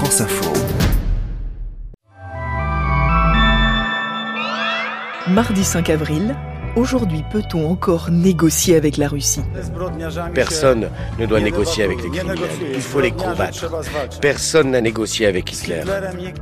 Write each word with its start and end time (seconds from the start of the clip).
France 0.00 0.20
Info. 0.22 0.50
Mardi 5.28 5.62
5 5.62 5.90
avril, 5.90 6.34
Aujourd'hui, 6.76 7.24
peut-on 7.32 7.68
encore 7.68 8.10
négocier 8.10 8.76
avec 8.76 8.96
la 8.96 9.08
Russie? 9.08 9.42
Personne 10.34 10.88
ne 11.18 11.26
doit 11.26 11.40
négocier 11.40 11.82
avec 11.82 12.00
les 12.02 12.08
criminels. 12.10 12.38
Il 12.72 12.80
faut 12.80 13.00
les 13.00 13.10
combattre. 13.10 13.68
Personne 14.20 14.70
n'a 14.70 14.80
négocié 14.80 15.26
avec 15.26 15.52
Hitler. 15.52 15.82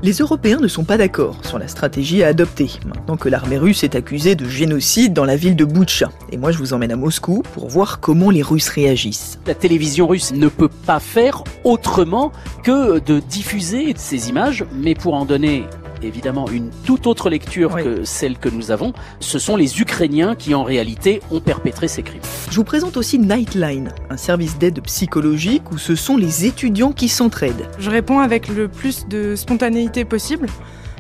Les 0.03 0.13
Européens 0.13 0.59
ne 0.61 0.69
sont 0.69 0.85
pas 0.85 0.99
d'accord 0.99 1.39
sur 1.45 1.59
la 1.59 1.67
stratégie 1.67 2.23
à 2.23 2.29
adopter, 2.29 2.71
maintenant 2.87 3.17
que 3.17 3.31
l'armée 3.31 3.57
russe 3.57 3.85
est 3.85 3.95
accusée 3.95 4.35
de 4.35 4.47
génocide 4.47 5.15
dans 5.15 5.25
la 5.25 5.37
ville 5.37 5.57
de 5.57 5.65
Boutcha. 5.65 6.11
Et 6.31 6.37
moi, 6.37 6.53
je 6.53 6.59
vous 6.59 6.75
emmène 6.75 6.93
à 6.93 6.97
Moscou 6.97 7.43
pour 7.55 7.69
voir 7.69 7.99
comment 8.01 8.31
les 8.31 8.43
Russes 8.43 8.69
réagissent. 8.69 9.39
La 9.47 9.55
télévision 9.55 10.07
russe 10.07 10.33
ne 10.33 10.49
peut 10.49 10.69
pas 10.69 11.01
faire 11.01 11.43
autrement 11.65 12.33
que 12.63 12.99
de 12.99 13.19
diffuser 13.21 13.95
ces 13.97 14.29
images, 14.29 14.67
mais 14.75 14.95
pour 14.95 15.15
en 15.15 15.25
donner 15.25 15.65
évidemment 16.03 16.49
une 16.49 16.71
toute 16.85 17.07
autre 17.07 17.31
lecture 17.31 17.77
que 17.77 18.05
celle 18.05 18.39
que 18.39 18.49
nous 18.49 18.71
avons, 18.71 18.93
ce 19.21 19.39
sont 19.39 19.57
les 19.57 19.81
Ukrainiens 19.81 20.35
qui 20.35 20.55
en 20.55 20.63
réalité 20.63 21.21
ont 21.31 21.41
perpétré 21.41 21.89
ces 21.89 22.03
crimes. 22.03 22.23
Je 22.51 22.57
vous 22.57 22.65
présente 22.65 22.97
aussi 22.97 23.19
Nightline, 23.19 23.93
un 24.11 24.17
service 24.17 24.59
d'aide 24.59 24.81
psychologique 24.83 25.71
où 25.73 25.79
ce 25.79 25.95
sont 25.95 26.17
les 26.17 26.47
étudiants 26.47 26.93
qui 26.93 27.09
s'entraident. 27.09 27.69
Je 27.79 27.91
réponds 27.91 28.21
avec 28.21 28.49
le 28.49 28.69
plus 28.69 29.07
de 29.09 29.37
spontanéité 29.37 30.05
possible. 30.05 30.49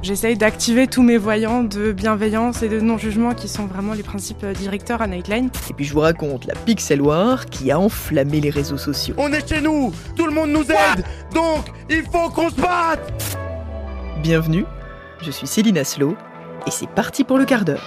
J'essaye 0.03 0.37
d'activer 0.37 0.87
tous 0.87 1.03
mes 1.03 1.17
voyants 1.17 1.65
de 1.65 1.91
bienveillance 1.91 2.63
et 2.63 2.69
de 2.69 2.79
non-jugement 2.79 3.35
qui 3.35 3.49
sont 3.49 3.67
vraiment 3.67 3.95
les 3.95 4.05
principes 4.05 4.47
directeurs 4.47 5.03
à 5.03 5.09
Nightline. 5.09 5.51
Et 5.71 5.75
puis 5.75 5.85
je 5.85 5.93
vous 5.93 6.01
raconte 6.01 6.47
la 6.47 6.55
Pixel 6.55 7.03
War 7.03 7.47
qui 7.47 7.73
a 7.73 7.81
enflammé 7.81 8.41
les 8.41 8.51
réseaux 8.51 8.79
sociaux. 8.79 9.15
On 9.19 9.33
est 9.33 9.49
chez 9.49 9.61
nous, 9.61 9.93
tout 10.15 10.27
le 10.27 10.33
monde 10.33 10.51
nous 10.51 10.63
aide, 10.63 11.05
donc 11.35 11.65
il 11.91 12.03
faut 12.03 12.31
qu'on 12.31 12.51
se 12.51 12.61
batte 12.61 13.39
Bienvenue 14.23 14.65
je 15.23 15.31
suis 15.31 15.47
Céline 15.47 15.79
Aslo 15.79 16.17
et 16.67 16.71
c'est 16.71 16.89
parti 16.89 17.25
pour 17.25 17.39
le 17.39 17.45
quart 17.45 17.65
d'heure. 17.65 17.85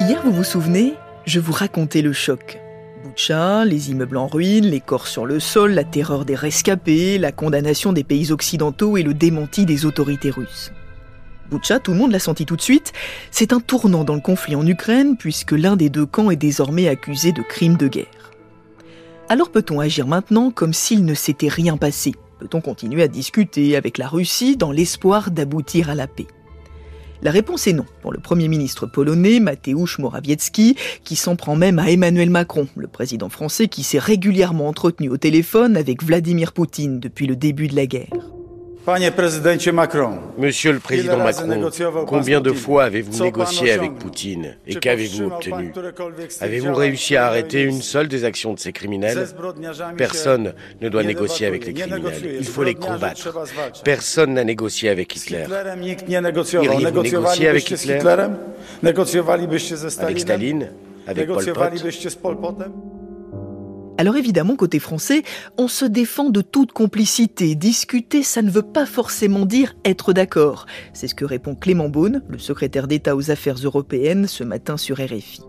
Hier, 0.00 0.20
vous 0.22 0.32
vous 0.32 0.44
souvenez, 0.44 0.94
je 1.24 1.40
vous 1.40 1.52
racontais 1.52 2.02
le 2.02 2.12
choc. 2.12 2.60
Boucha, 3.02 3.64
les 3.64 3.90
immeubles 3.90 4.16
en 4.16 4.26
ruine, 4.26 4.66
les 4.66 4.80
corps 4.80 5.06
sur 5.06 5.24
le 5.24 5.40
sol, 5.40 5.72
la 5.72 5.84
terreur 5.84 6.24
des 6.24 6.34
rescapés, 6.34 7.18
la 7.18 7.32
condamnation 7.32 7.92
des 7.92 8.04
pays 8.04 8.32
occidentaux 8.32 8.96
et 8.96 9.02
le 9.02 9.14
démenti 9.14 9.64
des 9.66 9.86
autorités 9.86 10.30
russes. 10.30 10.72
Boucha, 11.50 11.78
tout 11.78 11.92
le 11.92 11.98
monde 11.98 12.12
l'a 12.12 12.18
senti 12.18 12.46
tout 12.46 12.56
de 12.56 12.62
suite, 12.62 12.92
c'est 13.30 13.52
un 13.52 13.60
tournant 13.60 14.04
dans 14.04 14.14
le 14.14 14.20
conflit 14.20 14.56
en 14.56 14.66
Ukraine 14.66 15.16
puisque 15.16 15.52
l'un 15.52 15.76
des 15.76 15.90
deux 15.90 16.06
camps 16.06 16.30
est 16.30 16.36
désormais 16.36 16.88
accusé 16.88 17.32
de 17.32 17.42
crimes 17.42 17.76
de 17.76 17.88
guerre. 17.88 18.23
Alors 19.30 19.50
peut-on 19.50 19.80
agir 19.80 20.06
maintenant 20.06 20.50
comme 20.50 20.74
s'il 20.74 21.04
ne 21.04 21.14
s'était 21.14 21.48
rien 21.48 21.78
passé? 21.78 22.12
Peut-on 22.40 22.60
continuer 22.60 23.02
à 23.02 23.08
discuter 23.08 23.74
avec 23.74 23.96
la 23.96 24.06
Russie 24.06 24.56
dans 24.58 24.70
l'espoir 24.70 25.30
d'aboutir 25.30 25.88
à 25.88 25.94
la 25.94 26.06
paix? 26.06 26.26
La 27.22 27.30
réponse 27.30 27.66
est 27.66 27.72
non. 27.72 27.86
Pour 28.02 28.12
le 28.12 28.18
Premier 28.18 28.48
ministre 28.48 28.86
polonais 28.86 29.40
Mateusz 29.40 29.98
Morawiecki, 29.98 30.76
qui 31.04 31.16
s'en 31.16 31.36
prend 31.36 31.56
même 31.56 31.78
à 31.78 31.90
Emmanuel 31.90 32.28
Macron, 32.28 32.68
le 32.76 32.86
président 32.86 33.30
français 33.30 33.68
qui 33.68 33.82
s'est 33.82 33.98
régulièrement 33.98 34.68
entretenu 34.68 35.08
au 35.08 35.16
téléphone 35.16 35.78
avec 35.78 36.04
Vladimir 36.04 36.52
Poutine 36.52 37.00
depuis 37.00 37.26
le 37.26 37.34
début 37.34 37.68
de 37.68 37.76
la 37.76 37.86
guerre. 37.86 38.12
Monsieur 40.36 40.72
le 40.72 40.78
Président 40.78 41.16
Macron, 41.16 41.70
combien 42.06 42.42
de 42.42 42.52
fois 42.52 42.84
avez-vous 42.84 43.24
négocié 43.24 43.72
avec 43.72 43.94
Poutine? 43.94 44.56
Et 44.66 44.74
qu'avez-vous 44.74 45.24
obtenu? 45.24 45.72
Avez-vous 46.40 46.74
réussi 46.74 47.16
à 47.16 47.26
arrêter 47.26 47.62
une 47.62 47.80
seule 47.80 48.08
des 48.08 48.24
actions 48.24 48.52
de 48.52 48.58
ces 48.58 48.72
criminels? 48.72 49.26
Personne 49.96 50.52
ne 50.82 50.90
doit 50.90 51.02
négocier 51.02 51.46
avec 51.46 51.64
les 51.64 51.72
criminels. 51.72 52.36
Il 52.38 52.44
faut 52.44 52.62
les 52.62 52.74
combattre. 52.74 53.32
Personne 53.84 54.34
n'a 54.34 54.44
négocié 54.44 54.90
avec 54.90 55.16
Hitler. 55.16 55.46
Iriez-vous 56.52 57.02
négocier 57.02 57.48
avec 57.48 57.70
Hitler? 57.70 58.00
Avec 59.98 60.18
Staline? 60.20 60.68
Avec 61.06 61.26
Pol 61.28 62.36
Pot? 62.36 62.58
Alors 63.96 64.16
évidemment, 64.16 64.56
côté 64.56 64.80
français, 64.80 65.22
on 65.56 65.68
se 65.68 65.84
défend 65.84 66.30
de 66.30 66.40
toute 66.40 66.72
complicité. 66.72 67.54
Discuter, 67.54 68.24
ça 68.24 68.42
ne 68.42 68.50
veut 68.50 68.62
pas 68.62 68.86
forcément 68.86 69.46
dire 69.46 69.76
être 69.84 70.12
d'accord. 70.12 70.66
C'est 70.92 71.06
ce 71.06 71.14
que 71.14 71.24
répond 71.24 71.54
Clément 71.54 71.88
Beaune, 71.88 72.22
le 72.28 72.38
secrétaire 72.38 72.88
d'État 72.88 73.14
aux 73.14 73.30
affaires 73.30 73.54
européennes, 73.54 74.26
ce 74.26 74.42
matin 74.42 74.76
sur 74.76 74.96
RFI. 74.96 75.42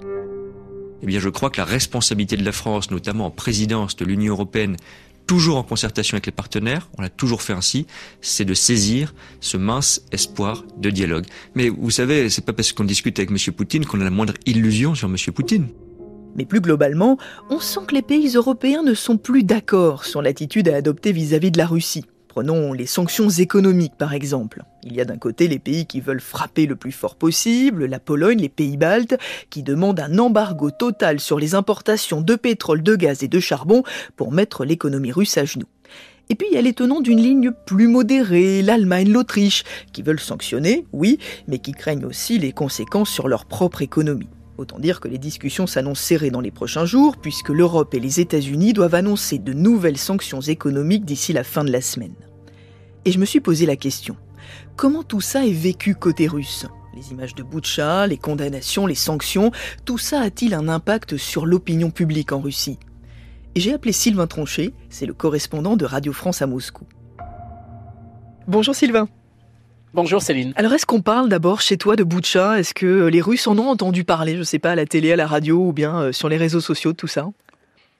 Eh 1.02 1.08
bien, 1.08 1.20
je 1.20 1.30
crois 1.30 1.50
que 1.50 1.58
la 1.58 1.66
responsabilité 1.66 2.38
de 2.38 2.46
la 2.46 2.52
France, 2.52 2.92
notamment 2.92 3.26
en 3.26 3.32
présidence 3.32 3.96
de 3.96 4.06
l'Union 4.06 4.34
européenne, 4.34 4.78
toujours 5.26 5.58
en 5.58 5.64
concertation 5.64 6.14
avec 6.16 6.28
les 6.28 6.32
partenaires, 6.32 6.90
on 7.00 7.02
l'a 7.02 7.10
toujours 7.10 7.42
fait 7.42 7.54
ainsi, 7.54 7.88
c'est 8.22 8.46
de 8.46 8.54
saisir 8.54 9.16
ce 9.40 9.58
mince 9.58 10.04
espoir 10.12 10.64
de 10.78 10.92
dialogue. 10.92 11.26
Mais 11.56 11.70
vous 11.70 11.90
savez, 11.90 12.30
c'est 12.30 12.46
pas 12.46 12.54
parce 12.54 12.74
qu'on 12.74 12.84
discute 12.84 13.18
avec 13.18 13.32
M. 13.32 13.38
Poutine 13.54 13.86
qu'on 13.86 14.02
a 14.02 14.04
la 14.04 14.12
moindre 14.12 14.36
illusion 14.46 14.94
sur 14.94 15.10
M. 15.10 15.16
Poutine. 15.34 15.68
Mais 16.36 16.46
plus 16.46 16.62
globalement, 16.62 17.18
on 17.50 17.60
sent 17.60 17.82
que 17.88 17.96
les 17.96 18.02
pays 18.02 18.36
européens 18.36 18.84
ne 18.84 18.94
sont 18.94 19.18
plus 19.18 19.44
d'accord 19.44 20.06
sur 20.06 20.22
l'attitude 20.22 20.70
à 20.70 20.76
adopter 20.76 21.12
vis-à-vis 21.12 21.52
de 21.52 21.58
la 21.58 21.66
Russie. 21.66 22.06
Prenons 22.28 22.74
les 22.74 22.86
sanctions 22.86 23.30
économiques 23.30 23.96
par 23.98 24.14
exemple. 24.14 24.64
Il 24.84 24.94
y 24.94 25.00
a 25.00 25.06
d'un 25.06 25.18
côté 25.18 25.48
les 25.48 25.58
pays 25.58 25.86
qui 25.86 26.02
veulent 26.02 26.20
frapper 26.20 26.66
le 26.66 26.76
plus 26.76 26.92
fort 26.92 27.16
possible, 27.16 27.86
la 27.86 28.00
Pologne, 28.00 28.40
les 28.40 28.50
pays 28.50 28.76
baltes, 28.76 29.16
qui 29.50 29.64
demandent 29.64 30.02
un 30.02 30.20
embargo 30.20 30.70
total 30.70 31.22
sur 31.22 31.40
les 31.40 31.56
importations 31.56 32.20
de 32.20 32.36
pétrole, 32.36 32.84
de 32.84 32.98
gaz 32.98 33.24
et 33.24 33.30
de 33.30 33.40
charbon 33.40 33.84
pour 34.18 34.34
mettre 34.34 34.66
l'économie 34.66 35.14
russe 35.14 35.38
à 35.38 35.46
genoux. 35.46 35.70
Et 36.28 36.36
puis 36.36 36.48
il 36.52 36.56
y 36.56 36.58
a 36.58 36.62
les 36.62 36.74
tenants 36.74 37.00
d'une 37.00 37.22
ligne 37.22 37.52
plus 37.66 37.88
modérée, 37.88 38.62
l'Allemagne, 38.62 39.10
l'Autriche, 39.10 39.64
qui 39.94 40.02
veulent 40.02 40.20
sanctionner, 40.20 40.86
oui, 40.92 41.20
mais 41.48 41.60
qui 41.60 41.72
craignent 41.72 42.06
aussi 42.06 42.38
les 42.38 42.52
conséquences 42.52 43.12
sur 43.12 43.30
leur 43.30 43.46
propre 43.46 43.82
économie. 43.82 44.28
Autant 44.58 44.80
dire 44.80 45.02
que 45.02 45.10
les 45.10 45.18
discussions 45.18 45.68
s'annoncent 45.68 46.02
serrées 46.02 46.30
dans 46.30 46.40
les 46.40 46.52
prochains 46.52 46.86
jours, 46.86 47.18
puisque 47.18 47.50
l'Europe 47.50 47.94
et 47.94 48.00
les 48.00 48.22
États-Unis 48.22 48.72
doivent 48.72 48.96
annoncer 48.96 49.38
de 49.38 49.52
nouvelles 49.52 49.98
sanctions 49.98 50.40
économiques 50.40 51.04
d'ici 51.04 51.34
la 51.34 51.44
fin 51.44 51.66
de 51.66 51.72
la 51.72 51.82
semaine. 51.82 52.16
Et 53.04 53.12
je 53.12 53.20
me 53.20 53.26
suis 53.26 53.42
posé 53.42 53.66
la 53.66 53.76
question, 53.76 54.16
comment 54.78 55.04
tout 55.04 55.22
ça 55.22 55.46
est 55.46 55.52
vécu 55.52 55.94
côté 55.94 56.28
russe? 56.28 56.66
Les 56.96 57.12
images 57.12 57.36
de 57.36 57.44
Boutcha, 57.44 58.08
les 58.08 58.18
condamnations, 58.18 58.88
les 58.88 58.96
sanctions, 58.96 59.52
tout 59.84 59.98
ça 59.98 60.22
a-t-il 60.22 60.54
un 60.54 60.70
impact 60.70 61.18
sur 61.18 61.46
l'opinion 61.46 61.92
publique 61.92 62.32
en 62.32 62.40
Russie? 62.40 62.80
Et 63.56 63.60
j'ai 63.60 63.74
appelé 63.74 63.92
Sylvain 63.92 64.28
Tronchet, 64.28 64.74
c'est 64.90 65.06
le 65.06 65.14
correspondant 65.14 65.76
de 65.76 65.84
Radio 65.84 66.14
France 66.14 66.42
à 66.42 66.48
Moscou. 66.48 66.86
Bonjour 68.48 68.74
Sylvain. 68.74 69.10
Bonjour 69.96 70.22
Céline. 70.22 70.52
Alors 70.58 70.74
est-ce 70.74 70.86
qu'on 70.86 71.00
parle 71.00 71.30
d'abord 71.30 71.62
chez 71.62 71.78
toi 71.78 71.96
de 71.96 72.04
Boucha 72.04 72.60
Est-ce 72.60 72.74
que 72.74 73.06
les 73.06 73.22
Russes 73.22 73.48
en 73.48 73.58
ont 73.58 73.70
entendu 73.70 74.04
parler, 74.04 74.36
je 74.36 74.44
sais 74.44 74.60
pas, 74.60 74.72
à 74.72 74.76
la 74.76 74.86
télé, 74.86 75.14
à 75.14 75.16
la 75.16 75.26
radio 75.26 75.68
ou 75.68 75.72
bien 75.72 75.98
euh, 76.02 76.12
sur 76.12 76.28
les 76.28 76.36
réseaux 76.36 76.60
sociaux, 76.60 76.92
tout 76.92 77.08
ça? 77.08 77.28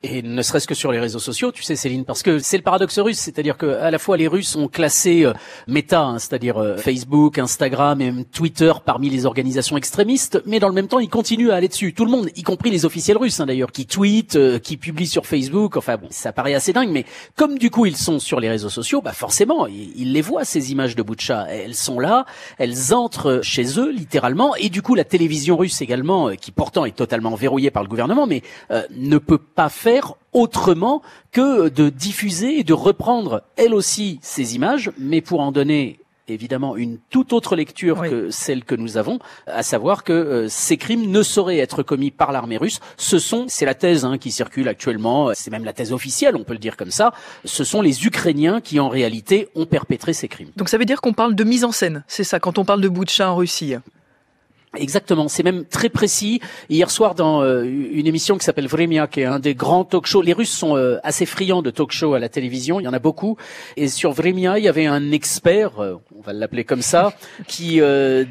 Et 0.06 0.22
ne 0.22 0.42
serait-ce 0.42 0.68
que 0.68 0.76
sur 0.76 0.92
les 0.92 1.00
réseaux 1.00 1.20
sociaux, 1.20 1.52
tu 1.52 1.64
sais 1.64 1.76
Céline, 1.76 2.06
parce 2.06 2.22
que 2.22 2.40
c'est 2.40 2.58
le 2.58 2.64
paradoxe 2.64 3.00
russe, 3.00 3.18
c'est-à-dire 3.18 3.58
que 3.58 3.66
à 3.66 3.90
la 3.90 3.98
fois 3.98 4.18
les 4.18 4.28
Russes 4.28 4.56
ont 4.56 4.68
classé 4.68 5.26
euh, 5.26 5.34
Meta, 5.68 6.02
hein, 6.02 6.20
c'est-à-dire 6.20 6.58
euh, 6.58 6.78
Facebook, 6.78 7.40
Instagram 7.40 8.02
et 8.02 8.12
même 8.12 8.26
Twitter 8.26 8.72
parmi 8.86 9.10
les 9.10 9.26
organisations 9.26 9.78
extrémistes, 9.78 10.42
mais 10.46 10.60
dans 10.60 10.68
le 10.68 10.74
même 10.74 10.88
temps 10.88 11.00
ils 11.00 11.10
continuent 11.10 11.50
à 11.50 11.56
aller 11.56 11.68
dessus. 11.68 11.94
Tout 11.94 12.06
le 12.06 12.12
monde, 12.12 12.30
y 12.36 12.44
compris 12.44 12.70
les 12.70 12.86
officiels 12.86 13.18
russes 13.18 13.40
hein, 13.40 13.46
d'ailleurs, 13.46 13.72
qui 13.72 13.86
tweetent, 13.86 14.36
euh, 14.36 14.60
qui 14.60 14.78
publient 14.78 15.08
sur 15.08 15.26
Facebook. 15.26 15.78
Enfin 15.78 15.98
bon, 15.98 16.08
ça 16.12 16.32
paraît 16.32 16.54
assez 16.54 16.74
dingue, 16.74 16.90
mais 16.92 17.06
comme 17.36 17.58
du 17.58 17.72
coup 17.72 17.86
ils 17.86 17.98
sont 17.98 18.20
sur 18.20 18.40
les 18.40 18.50
réseaux 18.50 18.70
sociaux, 18.70 19.02
bah 19.02 19.14
forcément 19.14 19.66
ils, 19.68 20.14
les 20.14 20.22
voient 20.22 20.46
ces 20.46 20.72
images 20.72 20.96
de 20.96 21.02
Butcha. 21.04 21.48
Elles 21.50 21.76
sont 21.76 22.00
là, 22.00 22.26
elles 22.58 22.94
entrent 22.94 23.40
chez 23.42 23.80
eux 23.80 23.92
littéralement, 23.92 24.56
et 24.56 24.70
du 24.70 24.82
coup 24.82 24.94
la 24.94 25.04
télévision 25.04 25.58
russe 25.58 25.82
également, 25.82 26.36
qui 26.36 26.52
pourtant 26.52 26.86
est 26.86 26.96
totalement 26.96 27.34
verrouillée 27.36 27.72
par 27.72 27.84
le 27.84 27.90
gouvernement, 27.90 28.28
mais 28.28 28.44
ne 28.92 29.18
peut 29.18 29.38
pas 29.38 29.70
faire 29.70 29.95
autrement 30.34 31.02
que 31.32 31.70
de 31.70 31.90
diffuser 31.90 32.60
et 32.60 32.64
de 32.64 32.74
reprendre 32.74 33.44
elle 33.56 33.74
aussi 33.74 34.20
ces 34.22 34.56
images, 34.56 34.92
mais 34.98 35.22
pour 35.22 35.40
en 35.40 35.52
donner 35.52 36.00
évidemment 36.28 36.76
une 36.76 36.98
toute 37.10 37.34
autre 37.34 37.56
lecture 37.56 38.02
que 38.02 38.30
celle 38.30 38.64
que 38.64 38.76
nous 38.76 38.98
avons, 38.98 39.20
à 39.48 39.64
savoir 39.64 40.04
que 40.04 40.14
euh, 40.14 40.48
ces 40.50 40.78
crimes 40.78 41.10
ne 41.12 41.24
sauraient 41.24 41.60
être 41.60 41.84
commis 41.84 42.12
par 42.12 42.32
l'armée 42.32 42.58
russe. 42.58 42.80
Ce 42.98 43.20
sont, 43.20 43.46
c'est 43.48 43.66
la 43.66 43.76
thèse 43.76 44.06
hein, 44.06 44.18
qui 44.18 44.32
circule 44.32 44.68
actuellement, 44.68 45.32
c'est 45.34 45.52
même 45.52 45.66
la 45.66 45.74
thèse 45.74 45.94
officielle, 45.94 46.36
on 46.36 46.44
peut 46.44 46.54
le 46.54 46.60
dire 46.60 46.78
comme 46.78 46.92
ça. 46.92 47.14
Ce 47.44 47.64
sont 47.64 47.82
les 47.82 48.06
Ukrainiens 48.06 48.62
qui 48.62 48.80
en 48.80 48.90
réalité 48.90 49.50
ont 49.56 49.66
perpétré 49.66 50.14
ces 50.14 50.28
crimes. 50.28 50.50
Donc 50.56 50.70
ça 50.70 50.78
veut 50.78 50.86
dire 50.86 51.02
qu'on 51.02 51.14
parle 51.14 51.36
de 51.36 51.44
mise 51.44 51.64
en 51.64 51.72
scène, 51.72 52.04
c'est 52.08 52.24
ça, 52.24 52.40
quand 52.40 52.58
on 52.58 52.66
parle 52.66 52.82
de 52.82 52.90
Boutcha 52.90 53.30
en 53.30 53.36
Russie? 53.36 53.76
Exactement, 54.78 55.28
c'est 55.28 55.44
même 55.44 55.66
très 55.66 55.90
précis. 55.90 56.42
Hier 56.70 56.90
soir, 56.90 57.16
dans 57.16 57.42
euh, 57.42 57.64
une 57.64 58.08
émission 58.08 58.38
qui 58.38 58.46
s'appelle 58.46 58.68
Vremia, 58.68 59.08
qui 59.08 59.22
est 59.22 59.26
un 59.26 59.40
des 59.40 59.56
grands 59.56 59.84
talk 59.86 60.06
shows, 60.06 60.22
les 60.22 60.34
Russes 60.34 60.52
sont 60.52 60.76
euh, 60.76 60.98
assez 61.04 61.26
friands 61.26 61.62
de 61.62 61.72
talk 61.72 61.92
shows 61.92 62.14
à 62.14 62.20
la 62.20 62.30
télévision, 62.30 62.80
il 62.80 62.84
y 62.84 62.88
en 62.88 62.94
a 62.94 63.00
beaucoup. 63.00 63.38
Et 63.78 63.88
sur 63.88 64.12
Vremia, 64.12 64.60
il 64.60 64.66
y 64.66 64.68
avait 64.68 64.86
un 64.86 65.12
expert, 65.12 65.80
euh, 65.80 65.96
on 66.18 66.22
va 66.22 66.34
l'appeler 66.34 66.64
comme 66.64 66.82
ça, 66.82 67.14
qui 67.48 67.82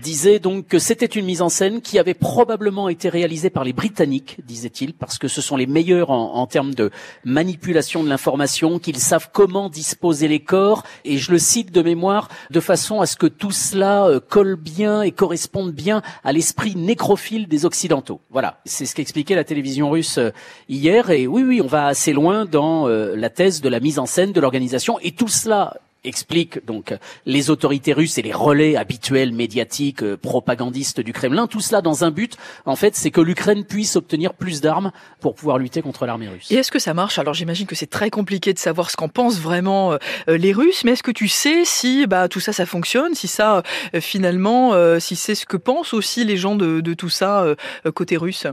disait 0.02 0.38
donc 0.38 0.68
que 0.68 0.78
c'était 0.78 1.06
une 1.06 1.24
mise 1.24 1.42
en 1.42 1.48
scène 1.48 1.80
qui 1.80 1.98
avait 1.98 2.14
probablement 2.14 2.88
été 2.88 3.08
réalisée 3.08 3.50
par 3.50 3.64
les 3.64 3.72
Britanniques, 3.72 4.38
disait-il, 4.44 4.94
parce 4.94 5.18
que 5.18 5.28
ce 5.28 5.40
sont 5.40 5.56
les 5.56 5.66
meilleurs 5.66 6.10
en, 6.10 6.34
en 6.34 6.46
termes 6.46 6.74
de 6.74 6.90
manipulation 7.24 8.02
de 8.02 8.08
l'information, 8.08 8.78
qu'ils 8.78 8.98
savent 8.98 9.30
comment 9.32 9.68
disposer 9.68 10.28
les 10.28 10.40
corps. 10.40 10.82
Et 11.04 11.18
je 11.18 11.30
le 11.30 11.38
cite 11.38 11.72
de 11.72 11.82
mémoire, 11.82 12.28
de 12.50 12.60
façon 12.60 13.00
à 13.00 13.06
ce 13.06 13.16
que 13.16 13.26
tout 13.26 13.50
cela 13.50 14.08
colle 14.28 14.56
bien 14.56 15.02
et 15.02 15.12
corresponde 15.12 15.72
bien 15.72 16.02
à 16.22 16.32
l'esprit 16.34 16.74
nécrophile 16.76 17.48
des 17.48 17.64
Occidentaux. 17.64 18.20
Voilà, 18.30 18.60
c'est 18.64 18.84
ce 18.84 18.94
qu'expliquait 18.94 19.34
la 19.36 19.44
télévision 19.44 19.90
russe 19.90 20.18
euh, 20.18 20.30
hier. 20.68 21.10
Et 21.10 21.26
oui, 21.26 21.42
oui, 21.42 21.60
on 21.62 21.66
va 21.66 21.86
assez 21.86 22.12
loin 22.12 22.44
dans 22.44 22.88
euh, 22.88 23.14
la 23.16 23.30
thèse 23.30 23.60
de 23.60 23.68
la 23.68 23.80
mise 23.80 23.98
en 23.98 24.06
scène 24.06 24.32
de 24.32 24.40
l'organisation. 24.40 24.98
Et 25.00 25.12
tout 25.12 25.28
cela 25.28 25.78
explique 26.04 26.64
donc 26.66 26.94
les 27.26 27.50
autorités 27.50 27.92
russes 27.92 28.18
et 28.18 28.22
les 28.22 28.32
relais 28.32 28.76
habituels 28.76 29.32
médiatiques 29.32 30.02
euh, 30.02 30.16
propagandistes 30.16 31.00
du 31.00 31.12
Kremlin, 31.12 31.46
tout 31.46 31.60
cela 31.60 31.82
dans 31.82 32.04
un 32.04 32.10
but, 32.10 32.36
en 32.66 32.76
fait, 32.76 32.94
c'est 32.94 33.10
que 33.10 33.20
l'Ukraine 33.20 33.64
puisse 33.64 33.96
obtenir 33.96 34.34
plus 34.34 34.60
d'armes 34.60 34.92
pour 35.20 35.34
pouvoir 35.34 35.58
lutter 35.58 35.82
contre 35.82 36.06
l'armée 36.06 36.28
russe. 36.28 36.50
Et 36.50 36.56
est-ce 36.56 36.70
que 36.70 36.78
ça 36.78 36.94
marche? 36.94 37.18
Alors 37.18 37.34
j'imagine 37.34 37.66
que 37.66 37.74
c'est 37.74 37.90
très 37.90 38.10
compliqué 38.10 38.52
de 38.52 38.58
savoir 38.58 38.90
ce 38.90 38.96
qu'en 38.96 39.08
pensent 39.08 39.40
vraiment 39.40 39.92
euh, 39.92 39.98
euh, 40.28 40.36
les 40.36 40.52
Russes, 40.52 40.84
mais 40.84 40.92
est-ce 40.92 41.02
que 41.02 41.10
tu 41.10 41.28
sais 41.28 41.64
si 41.64 42.06
bah, 42.06 42.28
tout 42.28 42.40
ça, 42.40 42.52
ça 42.52 42.66
fonctionne, 42.66 43.14
si 43.14 43.28
ça, 43.28 43.62
finalement, 44.00 44.72
si 45.00 45.16
c'est 45.16 45.34
ce 45.34 45.46
que 45.46 45.56
pensent 45.56 45.94
aussi 45.94 46.24
les 46.24 46.36
gens 46.36 46.54
de, 46.54 46.80
de 46.80 46.94
tout 46.94 47.08
ça 47.08 47.44
côté 47.94 48.16
russe? 48.16 48.46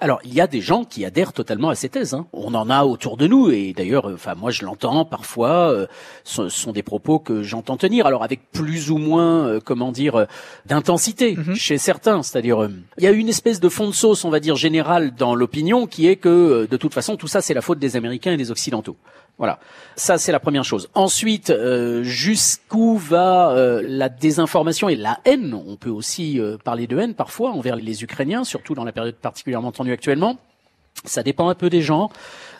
Alors, 0.00 0.20
il 0.24 0.32
y 0.32 0.40
a 0.40 0.46
des 0.46 0.60
gens 0.60 0.84
qui 0.84 1.04
adhèrent 1.04 1.32
totalement 1.32 1.70
à 1.70 1.74
ces 1.74 1.88
thèses. 1.88 2.14
Hein. 2.14 2.26
On 2.32 2.54
en 2.54 2.70
a 2.70 2.84
autour 2.84 3.16
de 3.16 3.26
nous, 3.26 3.50
et 3.50 3.72
d'ailleurs, 3.72 4.08
euh, 4.08 4.14
enfin, 4.14 4.36
moi, 4.36 4.52
je 4.52 4.64
l'entends 4.64 5.04
parfois. 5.04 5.72
Euh, 5.72 5.86
ce 6.22 6.48
sont 6.48 6.70
des 6.70 6.84
propos 6.84 7.18
que 7.18 7.42
j'entends 7.42 7.76
tenir. 7.76 8.06
Alors, 8.06 8.22
avec 8.22 8.52
plus 8.52 8.92
ou 8.92 8.98
moins, 8.98 9.46
euh, 9.46 9.60
comment 9.62 9.90
dire, 9.90 10.26
d'intensité 10.66 11.34
mhm. 11.36 11.56
chez 11.56 11.78
certains. 11.78 12.22
C'est-à-dire, 12.22 12.70
il 12.98 13.04
y 13.04 13.08
a 13.08 13.10
une 13.10 13.28
espèce 13.28 13.58
de 13.58 13.68
fond 13.68 13.88
de 13.88 13.94
sauce, 13.94 14.24
on 14.24 14.30
va 14.30 14.38
dire 14.38 14.54
générale 14.54 15.14
dans 15.16 15.34
l'opinion, 15.34 15.88
qui 15.88 16.06
est 16.06 16.16
que, 16.16 16.68
de 16.70 16.76
toute 16.76 16.94
façon, 16.94 17.16
tout 17.16 17.28
ça, 17.28 17.40
c'est 17.40 17.54
la 17.54 17.62
faute 17.62 17.80
des 17.80 17.96
Américains 17.96 18.32
et 18.32 18.36
des 18.36 18.52
Occidentaux. 18.52 18.96
Voilà, 19.38 19.60
ça 19.94 20.18
c'est 20.18 20.32
la 20.32 20.40
première 20.40 20.64
chose. 20.64 20.88
Ensuite, 20.94 21.50
euh, 21.50 22.02
jusqu'où 22.02 22.96
va 22.96 23.50
euh, 23.50 23.84
la 23.86 24.08
désinformation 24.08 24.88
et 24.88 24.96
la 24.96 25.20
haine? 25.24 25.54
On 25.54 25.76
peut 25.76 25.90
aussi 25.90 26.40
euh, 26.40 26.58
parler 26.58 26.88
de 26.88 26.98
haine 26.98 27.14
parfois 27.14 27.52
envers 27.52 27.76
les 27.76 28.02
Ukrainiens, 28.02 28.42
surtout 28.42 28.74
dans 28.74 28.84
la 28.84 28.90
période 28.90 29.14
particulièrement 29.14 29.70
tendue 29.70 29.92
actuellement. 29.92 30.38
Ça 31.04 31.22
dépend 31.22 31.48
un 31.48 31.54
peu 31.54 31.70
des 31.70 31.82
gens. 31.82 32.10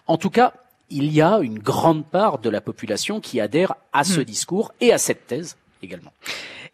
En 0.07 0.19
tout 0.19 0.31
cas, 0.31 0.53
il 0.89 1.13
y 1.13 1.21
a 1.21 1.41
une 1.41 1.59
grande 1.59 2.07
part 2.07 2.39
de 2.39 2.49
la 2.49 2.61
population 2.61 3.21
qui 3.21 3.41
adhère 3.41 3.75
à 3.93 4.05
ce 4.05 4.21
hmm. 4.21 4.25
discours 4.25 4.73
et 4.81 4.93
à 4.93 4.99
cette 4.99 5.27
thèse 5.27 5.57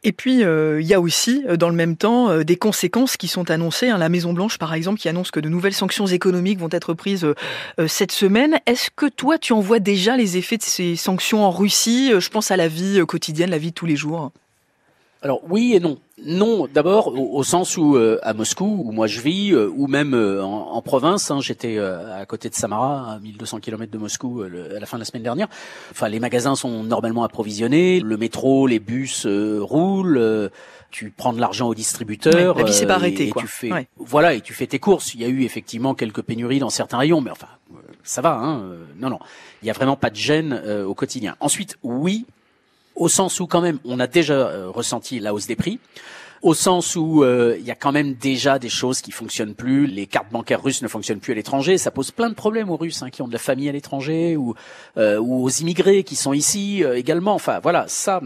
Et 0.06 0.12
puis, 0.12 0.44
euh, 0.44 0.82
il 0.82 0.86
y 0.86 0.92
a 0.92 1.00
aussi, 1.00 1.44
euh, 1.48 1.56
dans 1.56 1.70
le 1.70 1.74
même 1.74 1.96
temps, 1.96 2.28
euh, 2.28 2.44
des 2.44 2.56
conséquences 2.56 3.16
qui 3.16 3.26
sont 3.26 3.50
annoncées. 3.50 3.88
Hein. 3.88 3.96
La 3.96 4.10
Maison-Blanche, 4.10 4.58
par 4.58 4.74
exemple, 4.74 5.00
qui 5.00 5.08
annonce 5.08 5.30
que 5.30 5.40
de 5.40 5.48
nouvelles 5.48 5.72
sanctions 5.72 6.06
économiques 6.06 6.58
vont 6.58 6.68
être 6.70 6.92
prises 6.92 7.26
cette 7.86 8.12
semaine. 8.12 8.58
Est-ce 8.66 8.90
que 8.94 9.06
toi, 9.06 9.38
tu 9.38 9.52
en 9.54 9.60
vois 9.60 9.78
déjà 9.78 10.16
les 10.16 10.36
effets 10.36 10.58
de 10.58 10.62
ces 10.62 10.96
sanctions 10.96 11.44
en 11.44 11.50
Russie? 11.50 12.12
Je 12.18 12.28
pense 12.28 12.50
à 12.50 12.56
la 12.56 12.68
vie 12.68 13.00
quotidienne, 13.06 13.50
la 13.50 13.58
vie 13.58 13.70
de 13.70 13.74
tous 13.74 13.86
les 13.86 13.96
jours. 13.96 14.30
Alors 15.24 15.40
oui 15.48 15.72
et 15.74 15.80
non. 15.80 15.98
Non, 16.22 16.68
d'abord 16.72 17.08
au, 17.08 17.42
sens 17.42 17.76
où 17.76 17.96
euh, 17.96 18.18
à 18.22 18.34
Moscou, 18.34 18.82
où 18.84 18.92
moi 18.92 19.06
je 19.06 19.20
vis, 19.20 19.52
euh, 19.52 19.70
ou 19.74 19.88
même 19.88 20.14
euh, 20.14 20.42
en, 20.42 20.80
province, 20.82 21.30
hein, 21.30 21.40
j'étais 21.40 21.78
à 21.78 22.24
côté 22.26 22.50
de 22.50 22.54
Samara, 22.54 23.14
à 23.14 23.18
1200 23.18 23.60
km 23.60 23.90
de 23.90 23.98
Moscou, 23.98 24.42
à 24.42 24.78
la 24.78 24.86
fin 24.86 24.98
de 24.98 25.00
la 25.00 25.06
semaine 25.06 25.22
dernière. 25.22 25.48
Enfin, 25.90 26.08
les 26.08 26.20
magasins 26.20 26.54
sont 26.54 26.84
normalement 26.84 27.24
approvisionnés, 27.24 28.00
le 28.00 28.16
métro, 28.18 28.66
les 28.66 28.78
bus 28.78 29.26
roulent. 29.26 30.50
tu 30.90 31.10
prends 31.10 31.32
de 31.32 31.40
l'argent 31.40 31.68
au 31.68 31.74
distributeur. 31.74 32.56
la 32.56 32.64
vie 32.64 32.74
s'est 32.74 32.86
pas 32.86 32.94
arrêtée, 32.94 33.30
quoi. 33.30 33.42
Tu 33.42 33.48
fais, 33.48 33.70
Voilà, 33.96 34.34
et 34.34 34.42
tu 34.42 34.52
fais 34.52 34.66
tes 34.66 34.78
courses. 34.78 35.14
Il 35.14 35.22
y 35.22 35.24
a 35.24 35.28
eu 35.28 35.42
effectivement 35.42 35.94
quelques 35.94 36.22
pénuries 36.22 36.58
dans 36.58 36.70
certains 36.70 36.98
rayons, 36.98 37.22
mais 37.22 37.30
enfin, 37.30 37.48
ça 38.02 38.20
va. 38.20 38.34
Hein, 38.34 38.62
non, 38.98 39.08
non, 39.08 39.18
il 39.62 39.68
y 39.68 39.70
a 39.70 39.74
vraiment 39.74 39.96
pas 39.96 40.10
de 40.10 40.16
gêne 40.16 40.62
au 40.86 40.94
quotidien. 40.94 41.34
Ensuite, 41.40 41.78
oui, 41.82 42.26
au 42.96 43.08
sens 43.08 43.41
où 43.41 43.46
quand 43.46 43.61
même 43.61 43.79
on 43.85 44.00
a 44.00 44.06
déjà 44.06 44.35
euh, 44.35 44.70
ressenti 44.70 45.20
la 45.20 45.35
hausse 45.35 45.46
des 45.46 45.56
prix 45.56 45.79
au 46.43 46.52
sens 46.52 46.94
où 46.94 47.25
euh, 47.25 47.56
il 47.58 47.64
y 47.64 47.70
a 47.70 47.75
quand 47.75 47.91
même 47.91 48.12
déjà 48.12 48.58
des 48.58 48.69
choses 48.69 49.00
qui 49.00 49.12
fonctionnent 49.12 49.55
plus. 49.55 49.87
Les 49.87 50.06
cartes 50.06 50.31
bancaires 50.31 50.62
russes 50.62 50.82
ne 50.82 50.88
fonctionnent 50.88 51.20
plus 51.20 51.32
à 51.32 51.35
l'étranger. 51.35 51.79
Ça 51.79 51.91
pose 51.91 52.11
plein 52.11 52.29
de 52.29 52.35
problèmes 52.35 52.69
aux 52.69 52.76
Russes 52.76 53.02
hein, 53.02 53.08
qui 53.08 53.23
ont 53.23 53.29
de 53.29 53.32
la 53.32 53.38
famille 53.38 53.67
à 53.67 53.73
l'étranger 53.73 54.37
ou, 54.37 54.55
euh, 54.99 55.19
ou 55.19 55.43
aux 55.43 55.49
immigrés 55.49 56.05
qui 56.05 56.17
sont 56.17 56.35
ici 56.35 56.82
également. 56.82 57.32
Enfin 57.32 57.61
voilà, 57.61 57.87
ça 57.88 58.20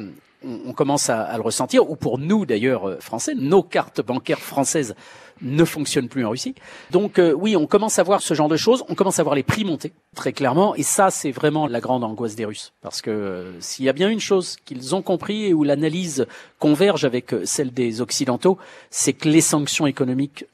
on, 0.44 0.72
commence 0.72 1.10
à, 1.10 1.22
à, 1.22 1.36
le 1.36 1.42
ressentir. 1.42 1.90
Ou 1.90 1.96
pour 1.96 2.18
nous 2.18 2.46
d'ailleurs 2.46 2.96
français, 3.00 3.34
nos 3.34 3.62
cartes 3.62 4.00
bancaires 4.00 4.40
françaises 4.40 4.94
ne 5.42 5.64
fonctionne 5.64 6.08
plus 6.08 6.24
en 6.24 6.30
Russie. 6.30 6.54
Donc 6.90 7.18
euh, 7.18 7.32
oui, 7.32 7.56
on 7.56 7.66
commence 7.66 7.98
à 7.98 8.02
voir 8.02 8.20
ce 8.20 8.34
genre 8.34 8.48
de 8.48 8.56
choses, 8.56 8.84
on 8.88 8.94
commence 8.94 9.18
à 9.18 9.22
voir 9.22 9.34
les 9.34 9.42
prix 9.42 9.64
monter 9.64 9.92
très 10.14 10.32
clairement, 10.32 10.74
et 10.74 10.82
ça 10.82 11.10
c'est 11.10 11.30
vraiment 11.30 11.66
la 11.66 11.80
grande 11.80 12.04
angoisse 12.04 12.34
des 12.34 12.44
Russes, 12.44 12.72
parce 12.82 13.02
que 13.02 13.10
euh, 13.10 13.60
s'il 13.60 13.84
y 13.84 13.88
a 13.88 13.92
bien 13.92 14.08
une 14.08 14.20
chose 14.20 14.56
qu'ils 14.64 14.94
ont 14.94 15.02
compris 15.02 15.46
et 15.46 15.54
où 15.54 15.64
l'analyse 15.64 16.26
converge 16.58 17.04
avec 17.04 17.32
euh, 17.32 17.42
celle 17.44 17.72
des 17.72 18.00
Occidentaux, 18.00 18.58
c'est 18.90 19.12
que 19.12 19.28
les 19.28 19.40
sanctions 19.40 19.86
économiques 19.86 20.46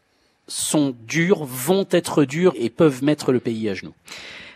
sont 0.47 0.95
dures, 1.07 1.45
vont 1.45 1.87
être 1.91 2.25
dures 2.25 2.53
et 2.57 2.69
peuvent 2.69 3.03
mettre 3.03 3.33
le 3.33 3.41
pays 3.41 3.69
à 3.71 3.75
genoux. 3.75 3.95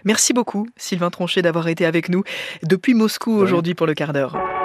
Merci 0.05 0.33
beaucoup 0.33 0.69
Sylvain 0.77 1.11
Tronchet 1.11 1.43
d'avoir 1.43 1.69
été 1.69 1.87
avec 1.87 2.09
nous 2.09 2.23
depuis 2.63 2.95
Moscou 2.95 3.33
aujourd'hui 3.33 3.75
pour 3.75 3.87
le 3.87 3.95
quart 3.95 4.13
d'heure. 4.13 4.58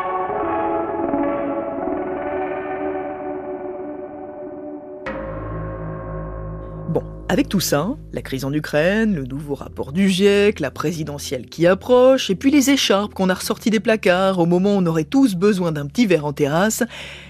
Avec 7.30 7.48
tout 7.48 7.62
ça, 7.62 7.96
la 8.12 8.22
crise 8.22 8.44
en 8.44 8.52
Ukraine, 8.52 9.16
le 9.16 9.24
nouveau 9.24 9.56
rapport 9.56 9.94
du 9.94 10.10
GIEC, 10.10 10.60
la 10.60 10.72
présidentielle 10.72 11.46
qui 11.46 11.66
approche, 11.66 12.30
et 12.30 12.36
puis 12.36 12.52
les 12.52 12.70
écharpes 12.70 13.14
qu'on 13.14 13.30
a 13.30 13.34
ressorties 13.34 13.70
des 13.70 13.80
placards 13.80 14.40
au 14.40 14.46
moment 14.46 14.76
où 14.76 14.80
on 14.80 14.86
aurait 14.86 15.06
tous 15.06 15.36
besoin 15.36 15.72
d'un 15.72 15.88
petit 15.88 16.06
verre 16.06 16.26
en 16.26 16.34
terrasse, 16.34 16.84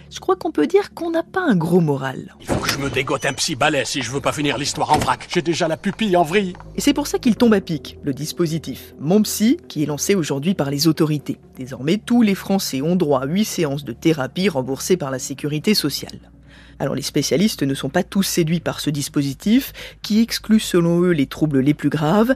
je 0.10 0.20
crois 0.20 0.36
qu'on 0.36 0.52
peut 0.52 0.66
dire 0.66 0.96
qu'on 0.96 1.12
n'a 1.12 1.22
pas 1.22 1.42
un 1.48 1.56
gros 1.56 1.80
moral. 1.80 2.36
Il 2.42 2.48
faut 2.48 2.60
que 2.60 2.70
je 2.70 2.80
me 2.80 2.90
dégote 2.90 3.26
un 3.26 3.34
psy 3.34 3.56
balai 3.56 3.86
si 3.86 4.02
je 4.02 4.12
veux 4.12 4.20
pas 4.20 4.32
finir 4.32 4.58
l'histoire 4.58 4.92
en 4.92 4.98
vrac. 4.98 5.28
J'ai 5.32 5.44
déjà 5.44 5.68
la 5.68 5.78
pupille 5.78 6.18
en 6.18 6.24
vrille. 6.24 6.54
Et 6.76 6.82
c'est 6.82 6.94
pour 6.94 7.06
ça 7.06 7.20
qu'il 7.20 7.36
tombe 7.36 7.54
à 7.54 7.62
pic, 7.62 7.98
le 8.04 8.14
dispositif 8.14 8.96
Mon 9.00 9.22
Psy, 9.22 9.58
qui 9.68 9.84
est 9.84 9.88
lancé 9.88 10.16
aujourd'hui 10.16 10.56
par 10.56 10.72
les 10.72 10.88
autorités. 10.88 11.40
Désormais, 11.56 11.98
tous 11.98 12.24
les 12.24 12.36
Français 12.36 12.82
ont 12.82 12.96
droit 12.96 13.22
à 13.22 13.26
8 13.28 13.46
séances 13.46 13.86
de 13.86 13.94
thérapie 13.94 14.50
remboursées 14.50 14.98
par 14.98 15.12
la 15.12 15.20
sécurité 15.20 15.76
sociale. 15.76 16.33
Alors 16.80 16.96
les 16.96 17.02
spécialistes 17.02 17.64
ne 17.64 17.74
sont 17.74 17.90
pas 17.90 18.04
tous 18.04 18.24
séduits 18.24 18.60
par 18.60 18.80
ce 18.80 18.90
dispositif, 18.90 19.74
qui 20.02 20.22
exclut 20.22 20.60
selon 20.60 21.02
eux 21.02 21.12
les 21.12 21.28
troubles 21.28 21.60
les 21.60 21.74
plus 21.74 21.90
graves. 21.90 22.36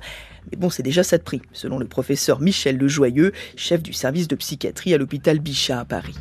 Mais 0.51 0.57
bon, 0.57 0.69
c'est 0.69 0.83
déjà 0.83 1.03
ça 1.03 1.17
de 1.17 1.23
prix, 1.23 1.41
selon 1.51 1.77
le 1.79 1.87
professeur 1.87 2.39
Michel 2.39 2.77
Lejoyeux, 2.77 3.33
chef 3.55 3.81
du 3.83 3.93
service 3.93 4.27
de 4.27 4.35
psychiatrie 4.35 4.93
à 4.93 4.97
l'hôpital 4.97 5.39
Bichat 5.39 5.79
à 5.79 5.85
Paris. 5.85 6.15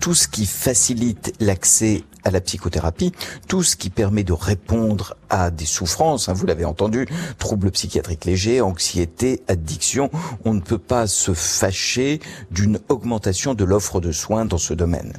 Tout 0.00 0.14
ce 0.14 0.28
qui 0.28 0.46
facilite 0.46 1.32
l'accès 1.40 2.04
à 2.22 2.30
la 2.30 2.40
psychothérapie, 2.40 3.12
tout 3.48 3.62
ce 3.62 3.76
qui 3.76 3.88
permet 3.88 4.24
de 4.24 4.32
répondre 4.32 5.16
à 5.30 5.50
des 5.50 5.64
souffrances, 5.64 6.28
hein, 6.28 6.32
vous 6.32 6.46
l'avez 6.46 6.64
entendu, 6.64 7.06
troubles 7.38 7.70
psychiatriques 7.70 8.24
légers, 8.24 8.60
anxiété, 8.60 9.42
addiction, 9.48 10.10
on 10.44 10.52
ne 10.52 10.60
peut 10.60 10.78
pas 10.78 11.06
se 11.06 11.32
fâcher 11.32 12.20
d'une 12.50 12.78
augmentation 12.88 13.54
de 13.54 13.64
l'offre 13.64 14.00
de 14.00 14.12
soins 14.12 14.44
dans 14.44 14.58
ce 14.58 14.74
domaine. 14.74 15.12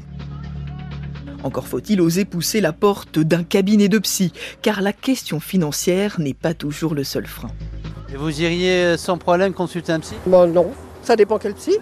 Encore 1.47 1.69
faut-il 1.69 2.01
oser 2.01 2.25
pousser 2.25 2.59
la 2.59 2.73
porte 2.73 3.19
d'un 3.19 3.41
cabinet 3.41 3.87
de 3.87 3.99
psy, 3.99 4.33
car 4.61 4.81
la 4.81 4.91
question 4.91 5.39
financière 5.39 6.19
n'est 6.19 6.33
pas 6.33 6.53
toujours 6.53 6.93
le 6.93 7.05
seul 7.05 7.25
frein. 7.25 7.51
Et 8.13 8.17
vous 8.17 8.41
iriez 8.41 8.97
sans 8.97 9.17
problème 9.17 9.53
consulter 9.53 9.93
un 9.93 10.01
psy? 10.01 10.15
Bon 10.25 10.51
non, 10.51 10.73
ça 11.03 11.15
dépend 11.15 11.37
quel 11.37 11.53
psy. 11.53 11.77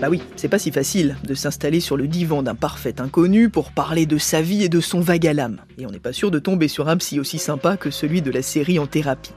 Bah 0.00 0.08
oui, 0.08 0.22
c'est 0.36 0.48
pas 0.48 0.58
si 0.58 0.72
facile 0.72 1.18
de 1.22 1.34
s'installer 1.34 1.80
sur 1.80 1.98
le 1.98 2.08
divan 2.08 2.42
d'un 2.42 2.54
parfait 2.54 2.98
inconnu 2.98 3.50
pour 3.50 3.72
parler 3.72 4.06
de 4.06 4.16
sa 4.16 4.40
vie 4.40 4.64
et 4.64 4.70
de 4.70 4.80
son 4.80 5.00
vague 5.00 5.26
à 5.26 5.34
l'âme. 5.34 5.58
Et 5.76 5.84
on 5.84 5.90
n'est 5.90 5.98
pas 5.98 6.14
sûr 6.14 6.30
de 6.30 6.38
tomber 6.38 6.68
sur 6.68 6.88
un 6.88 6.96
psy 6.96 7.20
aussi 7.20 7.38
sympa 7.38 7.76
que 7.76 7.90
celui 7.90 8.22
de 8.22 8.30
la 8.30 8.40
série 8.40 8.78
en 8.78 8.86
thérapie. 8.86 9.32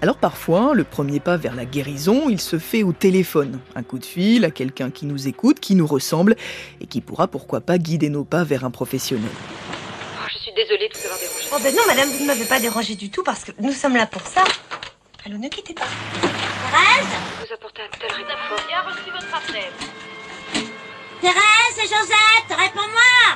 Alors 0.00 0.16
parfois, 0.16 0.74
le 0.74 0.84
premier 0.84 1.18
pas 1.18 1.36
vers 1.36 1.56
la 1.56 1.64
guérison, 1.64 2.28
il 2.28 2.40
se 2.40 2.58
fait 2.58 2.84
au 2.84 2.92
téléphone. 2.92 3.58
Un 3.74 3.82
coup 3.82 3.98
de 3.98 4.04
fil 4.04 4.44
à 4.44 4.50
quelqu'un 4.52 4.90
qui 4.90 5.06
nous 5.06 5.26
écoute, 5.26 5.58
qui 5.58 5.74
nous 5.74 5.86
ressemble, 5.88 6.36
et 6.80 6.86
qui 6.86 7.00
pourra 7.00 7.26
pourquoi 7.26 7.60
pas 7.60 7.78
guider 7.78 8.08
nos 8.08 8.22
pas 8.24 8.44
vers 8.44 8.64
un 8.64 8.70
professionnel. 8.70 9.30
Oh, 9.34 10.26
je 10.32 10.38
suis 10.38 10.52
désolée 10.54 10.88
de 10.88 10.94
vous 10.96 11.04
avoir 11.04 11.18
dérangé. 11.18 11.48
Oh 11.52 11.58
ben 11.60 11.74
non, 11.74 11.82
madame, 11.88 12.08
vous 12.10 12.22
ne 12.22 12.26
m'avez 12.28 12.44
pas 12.44 12.60
dérangé 12.60 12.94
du 12.94 13.10
tout 13.10 13.24
parce 13.24 13.42
que 13.42 13.50
nous 13.58 13.72
sommes 13.72 13.96
là 13.96 14.06
pour 14.06 14.22
ça. 14.22 14.44
Allô, 15.26 15.36
ne 15.36 15.48
quittez 15.48 15.74
pas. 15.74 15.90
Thérèse 16.22 17.12
Vous 17.42 17.52
apportez 17.54 17.82
un 17.82 17.90
tel 17.98 18.12
réconfort. 18.12 18.66
bien 18.68 18.80
reçu 18.86 19.10
votre 19.10 19.34
appel. 19.34 19.72
Thérèse, 21.20 21.72
c'est 21.74 21.90
Josette, 21.90 22.50
réponds-moi 22.54 23.34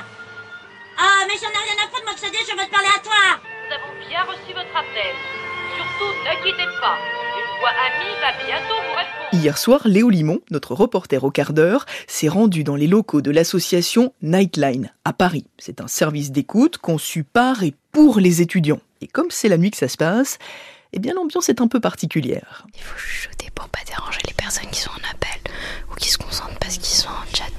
Ah, 0.97 1.25
mais 1.27 1.35
j'en 1.35 1.51
ai 1.51 1.59
rien 1.59 1.83
à 1.83 1.89
foutre, 1.91 2.03
moi, 2.05 2.13
je 2.15 2.21
te 2.23 2.31
dis, 2.31 2.39
je 2.49 2.55
veux 2.55 2.65
te 2.65 2.71
parler 2.71 2.87
à 2.87 3.03
toi 3.03 3.43
Nous 3.67 3.73
avons 3.75 4.07
bien 4.07 4.23
reçu 4.23 4.53
votre 4.55 4.71
appel. 4.71 5.11
Surtout, 5.97 6.13
ne 6.23 6.43
quittez 6.43 6.65
pas. 6.79 6.97
Une 7.35 7.59
voix 7.59 7.69
amie 7.69 8.13
va 8.21 8.45
bientôt 8.45 8.75
vous 8.75 8.95
répondre. 8.97 9.43
Hier 9.43 9.57
soir, 9.57 9.81
Léo 9.85 10.09
Limon, 10.09 10.39
notre 10.51 10.73
reporter 10.73 11.23
au 11.23 11.31
quart 11.31 11.53
d'heure, 11.53 11.85
s'est 12.07 12.27
rendu 12.27 12.63
dans 12.63 12.75
les 12.75 12.87
locaux 12.87 13.21
de 13.21 13.31
l'association 13.31 14.13
Nightline 14.21 14.91
à 15.05 15.13
Paris. 15.13 15.45
C'est 15.57 15.81
un 15.81 15.87
service 15.87 16.31
d'écoute 16.31 16.77
conçu 16.77 17.23
par 17.23 17.63
et 17.63 17.73
pour 17.91 18.19
les 18.19 18.41
étudiants. 18.41 18.81
Et 19.01 19.07
comme 19.07 19.31
c'est 19.31 19.49
la 19.49 19.57
nuit 19.57 19.71
que 19.71 19.77
ça 19.77 19.87
se 19.87 19.97
passe, 19.97 20.39
eh 20.93 20.99
bien 20.99 21.13
l'ambiance 21.13 21.49
est 21.49 21.61
un 21.61 21.67
peu 21.67 21.79
particulière. 21.79 22.65
Il 22.75 22.81
faut 22.81 22.97
chuchoter 22.97 23.49
pour 23.53 23.67
pas 23.69 23.79
déranger 23.87 24.19
les 24.27 24.33
personnes 24.33 24.69
qui 24.71 24.81
sont 24.81 24.91
en 24.91 25.11
appel 25.11 25.51
ou 25.91 25.95
qui 25.95 26.09
se 26.09 26.17
concentrent 26.17 26.59
parce 26.59 26.77
qu'ils 26.77 26.85
sont 26.97 27.09
en 27.09 27.35
chat. 27.35 27.52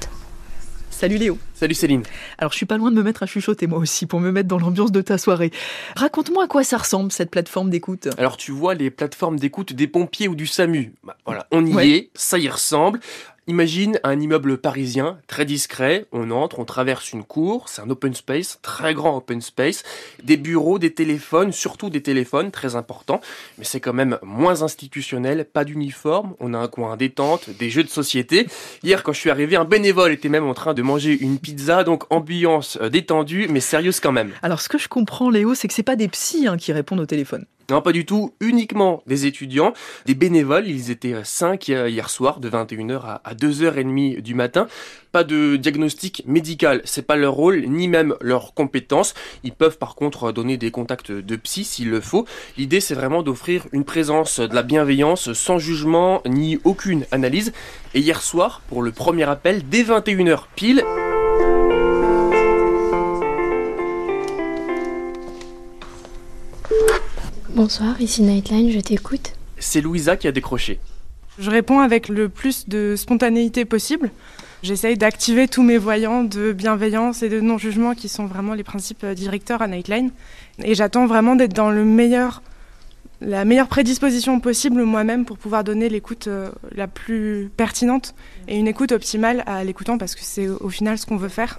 Salut 0.97 1.17
Léo. 1.17 1.37
Salut 1.53 1.73
Céline. 1.73 2.03
Alors 2.37 2.53
je 2.53 2.57
suis 2.57 2.65
pas 2.65 2.77
loin 2.77 2.89
de 2.89 2.95
me 2.95 3.03
mettre 3.03 3.21
à 3.21 3.25
chuchoter 3.25 3.67
moi 3.67 3.79
aussi 3.79 4.05
pour 4.05 4.21
me 4.21 4.31
mettre 4.31 4.47
dans 4.47 4.57
l'ambiance 4.57 4.93
de 4.93 5.01
ta 5.01 5.17
soirée. 5.17 5.51
Raconte-moi 5.97 6.45
à 6.45 6.47
quoi 6.47 6.63
ça 6.63 6.77
ressemble 6.77 7.11
cette 7.11 7.31
plateforme 7.31 7.69
d'écoute. 7.69 8.07
Alors 8.17 8.37
tu 8.37 8.53
vois 8.53 8.75
les 8.75 8.89
plateformes 8.89 9.37
d'écoute 9.37 9.73
des 9.73 9.87
pompiers 9.87 10.29
ou 10.29 10.35
du 10.35 10.47
SAMU. 10.47 10.93
Bah, 11.03 11.17
voilà, 11.25 11.47
on 11.51 11.65
y 11.65 11.91
est, 11.91 12.11
ça 12.15 12.39
y 12.39 12.47
ressemble. 12.47 13.01
Imagine 13.47 13.99
un 14.03 14.19
immeuble 14.19 14.57
parisien, 14.57 15.19
très 15.27 15.45
discret, 15.45 16.07
on 16.11 16.31
entre, 16.31 16.57
on 16.57 16.65
traverse 16.65 17.13
une 17.13 17.23
cour, 17.23 17.69
c'est 17.69 17.79
un 17.79 17.89
open 17.91 18.15
space, 18.15 18.57
très 18.63 18.95
grand 18.95 19.17
open 19.17 19.39
space, 19.39 19.83
des 20.23 20.35
bureaux, 20.35 20.79
des 20.79 20.95
téléphones, 20.95 21.51
surtout 21.51 21.91
des 21.91 22.01
téléphones, 22.01 22.49
très 22.49 22.75
importants, 22.75 23.21
mais 23.59 23.63
c'est 23.63 23.79
quand 23.79 23.93
même 23.93 24.17
moins 24.23 24.63
institutionnel, 24.63 25.45
pas 25.45 25.63
d'uniforme, 25.63 26.33
on 26.39 26.55
a 26.55 26.57
un 26.57 26.67
coin 26.67 26.97
détente, 26.97 27.51
des 27.51 27.69
jeux 27.69 27.83
de 27.83 27.89
société. 27.89 28.47
Hier 28.81 29.03
quand 29.03 29.13
je 29.13 29.19
suis 29.19 29.29
arrivé, 29.29 29.55
un 29.55 29.65
bénévole 29.65 30.11
était 30.11 30.29
même 30.29 30.47
en 30.47 30.55
train 30.55 30.73
de 30.73 30.81
manger 30.81 31.15
une 31.15 31.37
pizza, 31.37 31.83
donc 31.83 32.11
ambiance 32.11 32.79
euh, 32.81 32.89
détendue, 32.89 33.47
mais 33.47 33.59
sérieuse 33.59 33.99
quand 33.99 34.11
même. 34.11 34.31
Alors 34.41 34.59
ce 34.59 34.69
que 34.69 34.79
je 34.79 34.87
comprends 34.87 35.29
Léo, 35.29 35.53
c'est 35.53 35.67
que 35.67 35.75
c'est 35.75 35.83
pas 35.83 35.95
des 35.95 36.07
psys 36.07 36.47
hein, 36.47 36.57
qui 36.57 36.73
répondent 36.73 37.01
au 37.01 37.05
téléphone. 37.05 37.45
Non, 37.71 37.81
pas 37.81 37.91
du 37.91 38.05
tout, 38.05 38.33
uniquement 38.41 39.01
des 39.07 39.25
étudiants, 39.25 39.73
des 40.05 40.13
bénévoles, 40.13 40.67
ils 40.67 40.91
étaient 40.91 41.15
5 41.23 41.67
hier 41.67 42.09
soir, 42.11 42.39
de 42.39 42.47
21h 42.47 43.19
à 43.23 43.33
2h30 43.33 44.21
du 44.21 44.35
matin. 44.35 44.67
Pas 45.11 45.23
de 45.23 45.55
diagnostic 45.55 46.21
médical, 46.27 46.81
c'est 46.83 47.07
pas 47.07 47.15
leur 47.15 47.33
rôle, 47.33 47.61
ni 47.67 47.87
même 47.87 48.15
leurs 48.21 48.53
compétences. 48.53 49.15
Ils 49.43 49.53
peuvent 49.53 49.79
par 49.79 49.95
contre 49.95 50.31
donner 50.31 50.57
des 50.57 50.69
contacts 50.69 51.11
de 51.11 51.35
psy 51.37 51.63
s'il 51.63 51.89
le 51.89 52.01
faut. 52.01 52.25
L'idée 52.57 52.81
c'est 52.81 52.95
vraiment 52.95 53.23
d'offrir 53.23 53.65
une 53.71 53.83
présence, 53.83 54.39
de 54.39 54.53
la 54.53 54.61
bienveillance, 54.61 55.33
sans 55.33 55.57
jugement, 55.57 56.21
ni 56.27 56.59
aucune 56.65 57.05
analyse. 57.11 57.51
Et 57.95 57.99
hier 57.99 58.21
soir, 58.21 58.61
pour 58.67 58.83
le 58.83 58.91
premier 58.91 59.23
appel, 59.23 59.67
dès 59.67 59.83
21h 59.83 60.43
pile, 60.55 60.83
Bonsoir, 67.55 68.01
ici 68.01 68.21
Nightline, 68.21 68.69
je 68.69 68.81
t'écoute. 68.81 69.31
C'est 69.59 69.79
Louisa 69.79 70.17
qui 70.17 70.27
a 70.27 70.33
décroché. 70.33 70.77
Je 71.39 71.49
réponds 71.49 71.79
avec 71.79 72.09
le 72.09 72.27
plus 72.27 72.67
de 72.67 72.95
spontanéité 72.97 73.63
possible. 73.63 74.11
J'essaye 74.61 74.97
d'activer 74.97 75.47
tous 75.47 75.63
mes 75.63 75.77
voyants 75.77 76.25
de 76.25 76.51
bienveillance 76.51 77.23
et 77.23 77.29
de 77.29 77.39
non-jugement 77.39 77.95
qui 77.95 78.09
sont 78.09 78.25
vraiment 78.25 78.55
les 78.55 78.65
principes 78.65 79.05
directeurs 79.05 79.61
à 79.61 79.69
Nightline. 79.69 80.11
Et 80.65 80.75
j'attends 80.75 81.05
vraiment 81.05 81.37
d'être 81.37 81.53
dans 81.53 81.71
le 81.71 81.85
meilleur, 81.85 82.43
la 83.21 83.45
meilleure 83.45 83.69
prédisposition 83.69 84.41
possible 84.41 84.83
moi-même 84.83 85.23
pour 85.23 85.37
pouvoir 85.37 85.63
donner 85.63 85.87
l'écoute 85.87 86.27
euh, 86.27 86.49
la 86.73 86.87
plus 86.87 87.49
pertinente 87.55 88.15
et 88.49 88.59
une 88.59 88.67
écoute 88.67 88.91
optimale 88.91 89.45
à 89.45 89.63
l'écoutant 89.63 89.97
parce 89.97 90.15
que 90.15 90.23
c'est 90.23 90.49
au 90.49 90.67
final 90.67 90.97
ce 90.97 91.05
qu'on 91.05 91.15
veut 91.15 91.29
faire. 91.29 91.57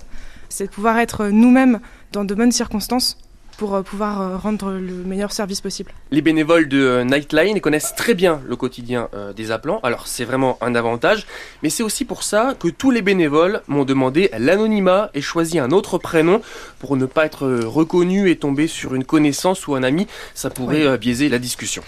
C'est 0.50 0.66
de 0.66 0.70
pouvoir 0.70 0.98
être 0.98 1.28
nous-mêmes 1.28 1.80
dans 2.12 2.26
de 2.26 2.34
bonnes 2.34 2.52
circonstances 2.52 3.16
pour 3.56 3.74
euh, 3.74 3.82
pouvoir 3.82 4.20
euh, 4.20 4.36
rendre 4.36 4.72
le 4.72 4.92
meilleur 5.04 5.32
service 5.32 5.60
possible. 5.60 5.92
Les 6.10 6.22
bénévoles 6.22 6.68
de 6.68 6.78
euh, 6.78 7.04
Nightline 7.04 7.60
connaissent 7.60 7.94
très 7.96 8.14
bien 8.14 8.40
le 8.46 8.56
quotidien 8.56 9.08
des 9.36 9.50
appelants, 9.50 9.80
alors 9.82 10.06
c'est 10.06 10.24
vraiment 10.24 10.58
un 10.60 10.74
avantage, 10.74 11.26
mais 11.62 11.70
c'est 11.70 11.82
aussi 11.82 12.04
pour 12.04 12.22
ça 12.22 12.54
que 12.58 12.68
tous 12.68 12.90
les 12.90 13.02
bénévoles 13.02 13.62
m'ont 13.68 13.84
demandé 13.84 14.30
l'anonymat 14.38 15.10
et 15.14 15.20
choisi 15.20 15.58
un 15.58 15.70
autre 15.70 15.98
prénom 15.98 16.40
pour 16.78 16.96
ne 16.96 17.06
pas 17.06 17.26
être 17.26 17.46
reconnu 17.46 18.30
et 18.30 18.36
tomber 18.36 18.66
sur 18.66 18.94
une 18.94 19.04
connaissance 19.04 19.66
ou 19.66 19.74
un 19.74 19.82
ami, 19.82 20.06
ça 20.34 20.50
pourrait 20.50 20.98
biaiser 20.98 21.28
la 21.28 21.38
discussion. 21.38 21.82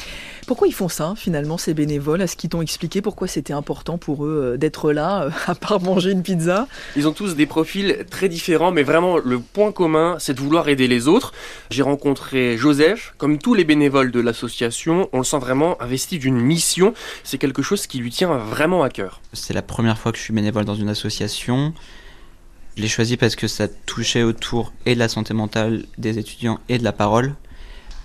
Pourquoi 0.49 0.67
ils 0.67 0.73
font 0.73 0.89
ça 0.89 1.13
finalement 1.15 1.59
ces 1.59 1.75
bénévoles? 1.75 2.23
Est-ce 2.23 2.35
qu'ils 2.35 2.49
t'ont 2.49 2.63
expliqué 2.63 3.03
pourquoi 3.03 3.29
c'était 3.29 3.53
important 3.53 3.99
pour 3.99 4.25
eux 4.25 4.57
d'être 4.59 4.93
là, 4.93 5.29
à 5.47 5.55
part 5.55 5.83
manger 5.83 6.11
une 6.11 6.23
pizza? 6.23 6.67
Ils 6.97 7.07
ont 7.07 7.13
tous 7.13 7.37
des 7.37 7.45
profils 7.45 8.07
très 8.11 8.31
différents, 8.31 8.73
mais 8.73 8.83
vraiment 8.83 9.19
le 9.19 9.41
point 9.41 9.73
commun, 9.73 10.17
c'est 10.19 10.33
de 10.33 10.41
vouloir 10.41 10.71
aider 10.71 10.89
les 10.89 11.07
autres. 11.07 11.35
J'ai 11.69 11.83
rencontré 11.83 12.57
Joseph, 12.57 13.13
comme 13.19 13.37
tous 13.37 13.53
les 13.53 13.65
bénévoles 13.65 14.11
de 14.11 14.21
l'association, 14.21 15.11
on 15.13 15.19
le 15.19 15.25
sent 15.25 15.39
vraiment 15.39 15.81
investi 15.83 16.19
d'une 16.19 16.41
mission. 16.41 16.95
C'est 17.25 17.37
quelque 17.37 17.61
chose 17.61 17.87
qui 17.87 17.99
lui 17.99 18.11
tient 18.11 18.35
vraiment 18.39 18.83
à 18.83 18.89
cœur. 18.89 19.21
C'est 19.35 19.53
la 19.53 19.61
première 19.61 19.99
fois 19.99 20.13
que 20.13 20.19
je 20.19 20.23
suis 20.23 20.33
bénévole 20.33 20.65
dans 20.65 20.77
une 20.77 20.89
association. 20.89 21.75
Je 22.79 22.81
l'ai 22.81 22.89
choisi 22.89 23.19
parce 23.19 23.37
que 23.37 23.49
ça 23.49 23.69
touchait 23.69 24.23
autour 24.23 24.73
et 24.87 24.95
de 24.95 24.99
la 24.99 25.09
santé 25.09 25.35
mentale 25.35 25.85
des 25.99 26.19
étudiants 26.19 26.59
et 26.71 26.79
de 26.79 26.85
la 26.85 26.93
parole. 26.93 27.35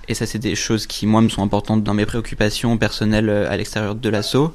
Et 0.08 0.14
ça, 0.14 0.26
c'est 0.26 0.40
des 0.40 0.56
choses 0.56 0.86
qui, 0.86 1.08
moi, 1.08 1.22
me 1.22 1.30
sont 1.30 1.44
importantes 1.44 1.84
dans 1.84 1.94
mes 1.94 2.06
préoccupations 2.06 2.78
personnelles 2.78 3.30
euh, 3.30 3.50
à 3.50 3.56
l'extérieur 3.56 3.96
de 3.96 4.10
l'asso. 4.10 4.54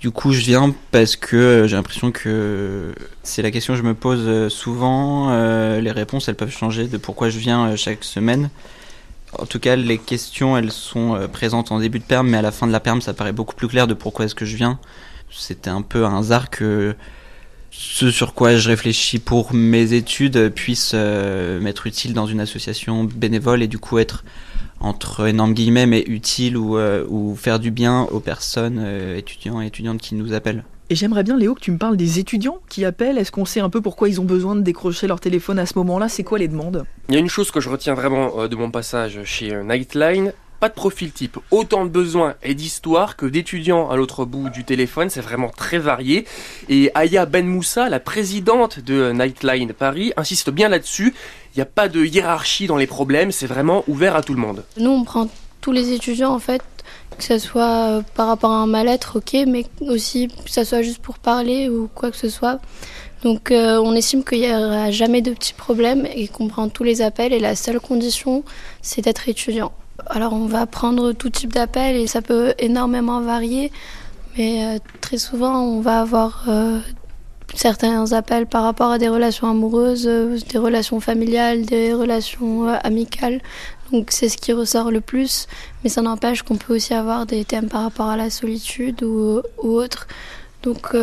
Du 0.00 0.10
coup, 0.10 0.32
je 0.32 0.40
viens 0.40 0.74
parce 0.90 1.14
que 1.14 1.36
euh, 1.36 1.66
j'ai 1.68 1.76
l'impression 1.76 2.10
que 2.10 2.92
c'est 3.22 3.42
la 3.42 3.52
question 3.52 3.74
que 3.74 3.78
je 3.78 3.84
me 3.84 3.94
pose 3.94 4.24
euh, 4.26 4.48
souvent. 4.48 5.30
Les 5.78 5.92
réponses, 5.92 6.28
elles 6.28 6.34
peuvent 6.34 6.50
changer 6.50 6.88
de 6.88 6.96
pourquoi 6.96 7.28
je 7.28 7.38
viens 7.38 7.76
chaque 7.76 8.02
semaine. 8.02 8.50
En 9.38 9.46
tout 9.46 9.60
cas, 9.60 9.76
les 9.76 9.96
questions, 9.96 10.58
elles 10.58 10.72
sont 10.72 11.28
présentes 11.32 11.72
en 11.72 11.78
début 11.78 12.00
de 12.00 12.04
perm, 12.04 12.28
mais 12.28 12.36
à 12.36 12.42
la 12.42 12.52
fin 12.52 12.66
de 12.66 12.72
la 12.72 12.80
perm, 12.80 13.00
ça 13.00 13.14
paraît 13.14 13.32
beaucoup 13.32 13.54
plus 13.54 13.68
clair 13.68 13.86
de 13.86 13.94
pourquoi 13.94 14.26
est-ce 14.26 14.34
que 14.34 14.44
je 14.44 14.56
viens. 14.56 14.78
C'était 15.30 15.70
un 15.70 15.80
peu 15.80 16.04
un 16.04 16.18
hasard 16.18 16.50
que 16.50 16.94
ce 17.72 18.10
sur 18.10 18.34
quoi 18.34 18.56
je 18.56 18.68
réfléchis 18.68 19.18
pour 19.18 19.54
mes 19.54 19.94
études 19.94 20.50
puisse 20.50 20.94
m'être 20.94 21.86
utile 21.86 22.12
dans 22.12 22.26
une 22.26 22.40
association 22.40 23.04
bénévole 23.04 23.62
et 23.62 23.68
du 23.68 23.78
coup 23.78 23.98
être 23.98 24.24
entre 24.82 25.26
énormes 25.26 25.54
guillemets, 25.54 25.86
mais 25.86 26.04
utile 26.06 26.56
ou, 26.56 26.76
euh, 26.76 27.06
ou 27.08 27.36
faire 27.36 27.58
du 27.58 27.70
bien 27.70 28.02
aux 28.10 28.20
personnes, 28.20 28.80
euh, 28.80 29.16
étudiants 29.16 29.62
et 29.62 29.66
étudiantes 29.66 30.00
qui 30.00 30.14
nous 30.14 30.34
appellent. 30.34 30.64
Et 30.90 30.94
j'aimerais 30.94 31.22
bien, 31.22 31.38
Léo, 31.38 31.54
que 31.54 31.60
tu 31.60 31.70
me 31.70 31.78
parles 31.78 31.96
des 31.96 32.18
étudiants 32.18 32.58
qui 32.68 32.84
appellent. 32.84 33.16
Est-ce 33.16 33.32
qu'on 33.32 33.44
sait 33.46 33.60
un 33.60 33.70
peu 33.70 33.80
pourquoi 33.80 34.08
ils 34.08 34.20
ont 34.20 34.24
besoin 34.24 34.56
de 34.56 34.60
décrocher 34.60 35.06
leur 35.06 35.20
téléphone 35.20 35.58
à 35.58 35.64
ce 35.64 35.78
moment-là? 35.78 36.08
C'est 36.08 36.24
quoi 36.24 36.38
les 36.38 36.48
demandes? 36.48 36.84
Il 37.08 37.14
y 37.14 37.16
a 37.16 37.20
une 37.20 37.30
chose 37.30 37.50
que 37.50 37.60
je 37.60 37.70
retiens 37.70 37.94
vraiment 37.94 38.40
euh, 38.40 38.48
de 38.48 38.56
mon 38.56 38.70
passage 38.70 39.20
chez 39.24 39.54
Nightline, 39.62 40.32
pas 40.62 40.68
de 40.68 40.74
profil 40.74 41.10
type, 41.10 41.40
autant 41.50 41.84
de 41.84 41.90
besoins 41.90 42.36
et 42.44 42.54
d'histoires 42.54 43.16
que 43.16 43.26
d'étudiants 43.26 43.90
à 43.90 43.96
l'autre 43.96 44.24
bout 44.24 44.48
du 44.48 44.62
téléphone, 44.62 45.10
c'est 45.10 45.20
vraiment 45.20 45.48
très 45.48 45.78
varié. 45.78 46.24
Et 46.68 46.92
Aya 46.94 47.26
Ben 47.26 47.48
Moussa, 47.48 47.88
la 47.88 47.98
présidente 47.98 48.78
de 48.78 49.10
Nightline 49.10 49.72
Paris, 49.72 50.12
insiste 50.16 50.50
bien 50.50 50.68
là-dessus. 50.68 51.14
Il 51.52 51.58
n'y 51.58 51.62
a 51.62 51.66
pas 51.66 51.88
de 51.88 52.04
hiérarchie 52.04 52.68
dans 52.68 52.76
les 52.76 52.86
problèmes, 52.86 53.32
c'est 53.32 53.48
vraiment 53.48 53.82
ouvert 53.88 54.14
à 54.14 54.22
tout 54.22 54.34
le 54.34 54.38
monde. 54.38 54.62
Nous, 54.76 54.88
on 54.88 55.02
prend 55.02 55.28
tous 55.60 55.72
les 55.72 55.90
étudiants 55.90 56.32
en 56.32 56.38
fait, 56.38 56.62
que 57.18 57.24
ce 57.24 57.38
soit 57.38 57.88
euh, 57.88 58.02
par 58.14 58.28
rapport 58.28 58.52
à 58.52 58.58
un 58.58 58.68
mal-être, 58.68 59.16
ok, 59.16 59.44
mais 59.48 59.66
aussi 59.80 60.28
que 60.28 60.48
ce 60.48 60.62
soit 60.62 60.82
juste 60.82 61.02
pour 61.02 61.18
parler 61.18 61.68
ou 61.68 61.90
quoi 61.92 62.12
que 62.12 62.16
ce 62.16 62.28
soit. 62.28 62.60
Donc 63.24 63.50
euh, 63.50 63.78
on 63.78 63.96
estime 63.96 64.22
qu'il 64.22 64.42
n'y 64.42 64.54
aura 64.54 64.92
jamais 64.92 65.22
de 65.22 65.32
petits 65.32 65.54
problèmes 65.54 66.06
et 66.14 66.28
qu'on 66.28 66.46
prend 66.46 66.68
tous 66.68 66.84
les 66.84 67.02
appels 67.02 67.32
et 67.32 67.40
la 67.40 67.56
seule 67.56 67.80
condition, 67.80 68.44
c'est 68.80 69.02
d'être 69.02 69.28
étudiant. 69.28 69.72
Alors 70.06 70.32
on 70.32 70.46
va 70.46 70.66
prendre 70.66 71.12
tout 71.12 71.30
type 71.30 71.52
d'appels 71.52 71.96
et 71.96 72.06
ça 72.06 72.22
peut 72.22 72.54
énormément 72.58 73.20
varier, 73.20 73.70
mais 74.36 74.64
euh, 74.64 74.78
très 75.00 75.18
souvent 75.18 75.60
on 75.60 75.80
va 75.80 76.00
avoir 76.00 76.44
euh, 76.48 76.80
certains 77.54 78.12
appels 78.12 78.46
par 78.46 78.62
rapport 78.62 78.90
à 78.90 78.98
des 78.98 79.08
relations 79.08 79.48
amoureuses, 79.48 80.06
euh, 80.06 80.38
des 80.50 80.58
relations 80.58 81.00
familiales, 81.00 81.66
des 81.66 81.92
relations 81.92 82.66
amicales. 82.82 83.40
Donc 83.92 84.08
c'est 84.10 84.30
ce 84.30 84.38
qui 84.38 84.52
ressort 84.52 84.90
le 84.90 85.02
plus, 85.02 85.46
mais 85.84 85.90
ça 85.90 86.00
n'empêche 86.00 86.42
qu'on 86.42 86.56
peut 86.56 86.74
aussi 86.76 86.94
avoir 86.94 87.26
des 87.26 87.44
thèmes 87.44 87.68
par 87.68 87.82
rapport 87.82 88.08
à 88.08 88.16
la 88.16 88.30
solitude 88.30 89.02
ou, 89.02 89.42
ou 89.62 89.68
autre. 89.68 90.06
Donc 90.62 90.94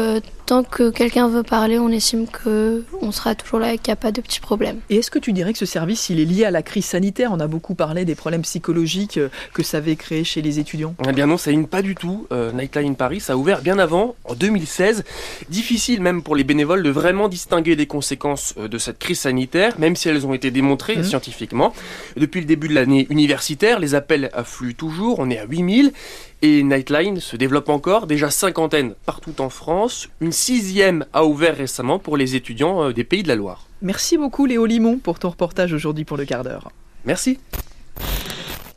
tant 0.49 0.63
que 0.63 0.89
quelqu'un 0.89 1.27
veut 1.27 1.43
parler, 1.43 1.77
on 1.77 1.89
estime 1.89 2.25
qu'on 2.25 3.11
sera 3.11 3.35
toujours 3.35 3.59
là 3.59 3.73
et 3.73 3.77
qu'il 3.77 3.91
n'y 3.91 3.93
a 3.93 3.97
pas 3.97 4.11
de 4.11 4.19
petits 4.19 4.39
problèmes. 4.39 4.79
Et 4.89 4.95
est-ce 4.95 5.11
que 5.11 5.19
tu 5.19 5.31
dirais 5.31 5.53
que 5.53 5.59
ce 5.59 5.67
service, 5.67 6.09
il 6.09 6.19
est 6.19 6.25
lié 6.25 6.43
à 6.43 6.49
la 6.49 6.63
crise 6.63 6.85
sanitaire? 6.85 7.29
On 7.31 7.39
a 7.39 7.45
beaucoup 7.45 7.75
parlé 7.75 8.03
des 8.03 8.15
problèmes 8.15 8.41
psychologiques 8.41 9.17
euh, 9.17 9.29
que 9.53 9.61
ça 9.61 9.77
avait 9.77 9.95
créé 9.95 10.23
chez 10.23 10.41
les 10.41 10.57
étudiants. 10.57 10.95
Eh 11.07 11.11
bien 11.11 11.27
non, 11.27 11.37
ça 11.37 11.51
n'est 11.51 11.67
pas 11.67 11.83
du 11.83 11.93
tout. 11.93 12.25
Euh, 12.31 12.51
Nightline 12.51 12.95
Paris, 12.95 13.19
ça 13.19 13.33
a 13.33 13.35
ouvert 13.35 13.61
bien 13.61 13.77
avant, 13.77 14.15
en 14.25 14.33
2016. 14.33 15.03
Difficile 15.49 16.01
même 16.01 16.23
pour 16.23 16.35
les 16.35 16.43
bénévoles 16.43 16.81
de 16.81 16.89
vraiment 16.89 17.27
distinguer 17.27 17.75
les 17.75 17.85
conséquences 17.85 18.55
euh, 18.57 18.67
de 18.67 18.79
cette 18.79 18.97
crise 18.97 19.19
sanitaire, 19.19 19.79
même 19.79 19.95
si 19.95 20.09
elles 20.09 20.25
ont 20.25 20.33
été 20.33 20.49
démontrées 20.49 20.97
mmh. 20.97 21.03
scientifiquement. 21.03 21.75
Depuis 22.17 22.39
le 22.39 22.47
début 22.47 22.69
de 22.69 22.73
l'année 22.73 23.05
universitaire, 23.11 23.77
les 23.77 23.93
appels 23.93 24.31
affluent 24.33 24.73
toujours, 24.73 25.19
on 25.19 25.29
est 25.29 25.37
à 25.37 25.45
8000. 25.45 25.93
Et 26.41 26.63
Nightline 26.63 27.19
se 27.19 27.35
développe 27.35 27.67
encore, 27.67 28.07
déjà 28.07 28.29
cinquantaine 28.29 28.93
partout 29.05 29.41
en 29.41 29.49
France, 29.49 30.07
une 30.21 30.31
sixième 30.31 31.05
a 31.11 31.25
ouvert 31.25 31.57
récemment 31.57 31.99
pour 31.99 32.15
les 32.15 32.35
étudiants 32.35 32.85
euh, 32.85 32.93
des 32.93 33.03
Pays 33.03 33.23
de 33.23 33.27
la 33.27 33.35
Loire. 33.35 33.67
Merci 33.81 34.17
beaucoup 34.17 34.45
Léo 34.45 34.65
Limon 34.65 34.99
pour 34.99 35.19
ton 35.19 35.29
reportage 35.29 35.73
aujourd'hui 35.73 36.05
pour 36.05 36.15
le 36.15 36.23
quart 36.23 36.43
d'heure. 36.43 36.71
Merci. 37.03 37.39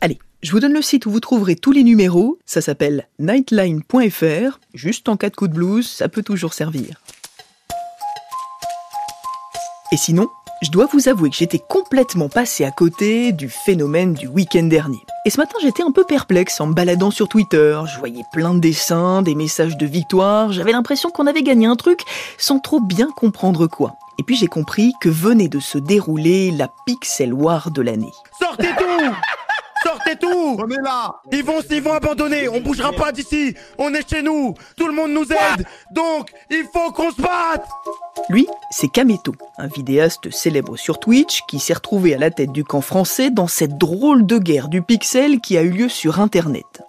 Allez, 0.01 0.19
je 0.41 0.51
vous 0.51 0.59
donne 0.59 0.73
le 0.73 0.81
site 0.81 1.05
où 1.05 1.11
vous 1.11 1.21
trouverez 1.21 1.55
tous 1.55 1.71
les 1.71 1.83
numéros. 1.83 2.37
Ça 2.45 2.59
s'appelle 2.59 3.07
nightline.fr. 3.19 4.59
Juste 4.73 5.07
en 5.07 5.15
cas 5.15 5.29
de 5.29 5.35
coup 5.35 5.47
de 5.47 5.53
blues, 5.53 5.87
ça 5.87 6.09
peut 6.09 6.23
toujours 6.23 6.53
servir. 6.53 7.01
Et 9.93 9.97
sinon, 9.97 10.27
je 10.63 10.71
dois 10.71 10.87
vous 10.91 11.09
avouer 11.09 11.29
que 11.29 11.35
j'étais 11.35 11.59
complètement 11.59 12.29
passé 12.29 12.63
à 12.63 12.71
côté 12.71 13.33
du 13.33 13.49
phénomène 13.49 14.13
du 14.13 14.27
week-end 14.27 14.63
dernier. 14.63 14.99
Et 15.25 15.29
ce 15.29 15.37
matin, 15.37 15.57
j'étais 15.61 15.83
un 15.83 15.91
peu 15.91 16.05
perplexe 16.05 16.59
en 16.61 16.67
me 16.67 16.73
baladant 16.73 17.11
sur 17.11 17.27
Twitter. 17.27 17.79
Je 17.93 17.99
voyais 17.99 18.23
plein 18.31 18.53
de 18.53 18.59
dessins, 18.59 19.21
des 19.21 19.35
messages 19.35 19.77
de 19.77 19.85
victoire. 19.85 20.53
J'avais 20.53 20.71
l'impression 20.71 21.09
qu'on 21.09 21.27
avait 21.27 21.43
gagné 21.43 21.65
un 21.65 21.75
truc 21.75 22.01
sans 22.37 22.59
trop 22.59 22.79
bien 22.79 23.09
comprendre 23.15 23.67
quoi. 23.67 23.95
Et 24.17 24.23
puis 24.23 24.35
j'ai 24.35 24.47
compris 24.47 24.93
que 25.01 25.09
venait 25.09 25.49
de 25.49 25.59
se 25.59 25.77
dérouler 25.77 26.51
la 26.51 26.69
Pixel 26.85 27.33
War 27.33 27.71
de 27.71 27.81
l'année. 27.81 28.13
Sortez 28.39 28.69
tout 28.77 28.85
Sortez 29.83 30.15
tout. 30.15 30.57
On 30.59 30.69
est 30.69 30.81
là. 30.81 31.15
Ils 31.31 31.43
vont, 31.43 31.61
ils 31.69 31.81
vont 31.81 31.93
abandonner, 31.93 32.47
on 32.47 32.61
bougera 32.61 32.91
pas 32.91 33.11
d'ici. 33.11 33.55
On 33.77 33.93
est 33.93 34.09
chez 34.09 34.21
nous. 34.21 34.53
Tout 34.77 34.87
le 34.87 34.93
monde 34.93 35.11
nous 35.11 35.31
aide. 35.31 35.65
Donc, 35.91 36.29
il 36.49 36.65
faut 36.71 36.91
qu'on 36.91 37.11
se 37.11 37.21
batte. 37.21 37.67
Lui, 38.29 38.47
c'est 38.71 38.87
Kameto, 38.87 39.33
un 39.57 39.67
vidéaste 39.67 40.31
célèbre 40.31 40.77
sur 40.77 40.99
Twitch 40.99 41.41
qui 41.47 41.59
s'est 41.59 41.73
retrouvé 41.73 42.15
à 42.15 42.17
la 42.17 42.31
tête 42.31 42.51
du 42.51 42.63
camp 42.63 42.81
français 42.81 43.29
dans 43.29 43.47
cette 43.47 43.77
drôle 43.77 44.25
de 44.25 44.37
guerre 44.37 44.69
du 44.69 44.81
pixel 44.81 45.39
qui 45.41 45.57
a 45.57 45.61
eu 45.61 45.69
lieu 45.69 45.89
sur 45.89 46.19
Internet 46.19 46.83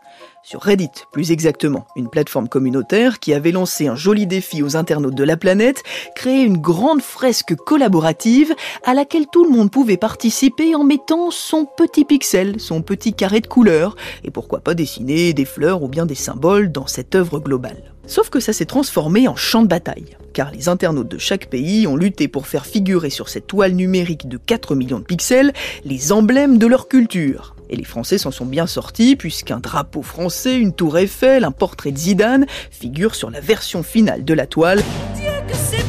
sur 0.44 0.60
Reddit 0.60 0.90
plus 1.10 1.32
exactement, 1.32 1.86
une 1.96 2.10
plateforme 2.10 2.48
communautaire 2.48 3.18
qui 3.18 3.32
avait 3.32 3.50
lancé 3.50 3.88
un 3.88 3.96
joli 3.96 4.26
défi 4.26 4.62
aux 4.62 4.76
internautes 4.76 5.14
de 5.14 5.24
la 5.24 5.38
planète, 5.38 5.82
créer 6.14 6.42
une 6.42 6.58
grande 6.58 7.00
fresque 7.00 7.54
collaborative 7.56 8.54
à 8.84 8.92
laquelle 8.92 9.26
tout 9.32 9.44
le 9.44 9.50
monde 9.50 9.70
pouvait 9.70 9.96
participer 9.96 10.74
en 10.74 10.84
mettant 10.84 11.30
son 11.30 11.64
petit 11.64 12.04
pixel, 12.04 12.60
son 12.60 12.82
petit 12.82 13.14
carré 13.14 13.40
de 13.40 13.46
couleurs, 13.46 13.96
et 14.22 14.30
pourquoi 14.30 14.60
pas 14.60 14.74
dessiner 14.74 15.32
des 15.32 15.46
fleurs 15.46 15.82
ou 15.82 15.88
bien 15.88 16.04
des 16.04 16.14
symboles 16.14 16.70
dans 16.70 16.86
cette 16.86 17.14
œuvre 17.14 17.40
globale. 17.40 17.94
Sauf 18.06 18.28
que 18.28 18.40
ça 18.40 18.52
s'est 18.52 18.66
transformé 18.66 19.28
en 19.28 19.36
champ 19.36 19.62
de 19.62 19.68
bataille, 19.68 20.18
car 20.34 20.50
les 20.50 20.68
internautes 20.68 21.08
de 21.08 21.16
chaque 21.16 21.48
pays 21.48 21.86
ont 21.86 21.96
lutté 21.96 22.28
pour 22.28 22.46
faire 22.46 22.66
figurer 22.66 23.08
sur 23.08 23.30
cette 23.30 23.46
toile 23.46 23.72
numérique 23.72 24.28
de 24.28 24.36
4 24.36 24.74
millions 24.74 24.98
de 24.98 25.04
pixels 25.04 25.54
les 25.86 26.12
emblèmes 26.12 26.58
de 26.58 26.66
leur 26.66 26.88
culture. 26.88 27.53
Et 27.68 27.76
les 27.76 27.84
Français 27.84 28.18
s'en 28.18 28.30
sont 28.30 28.46
bien 28.46 28.66
sortis 28.66 29.16
puisqu'un 29.16 29.58
drapeau 29.58 30.02
français, 30.02 30.58
une 30.58 30.74
tour 30.74 30.98
Eiffel, 30.98 31.44
un 31.44 31.52
portrait 31.52 31.92
de 31.92 31.98
Zidane 31.98 32.46
figurent 32.70 33.14
sur 33.14 33.30
la 33.30 33.40
version 33.40 33.82
finale 33.82 34.24
de 34.24 34.34
la 34.34 34.46
toile. 34.46 34.82
Dieu 35.14 35.30
que 35.48 35.54
c'est 35.54 35.84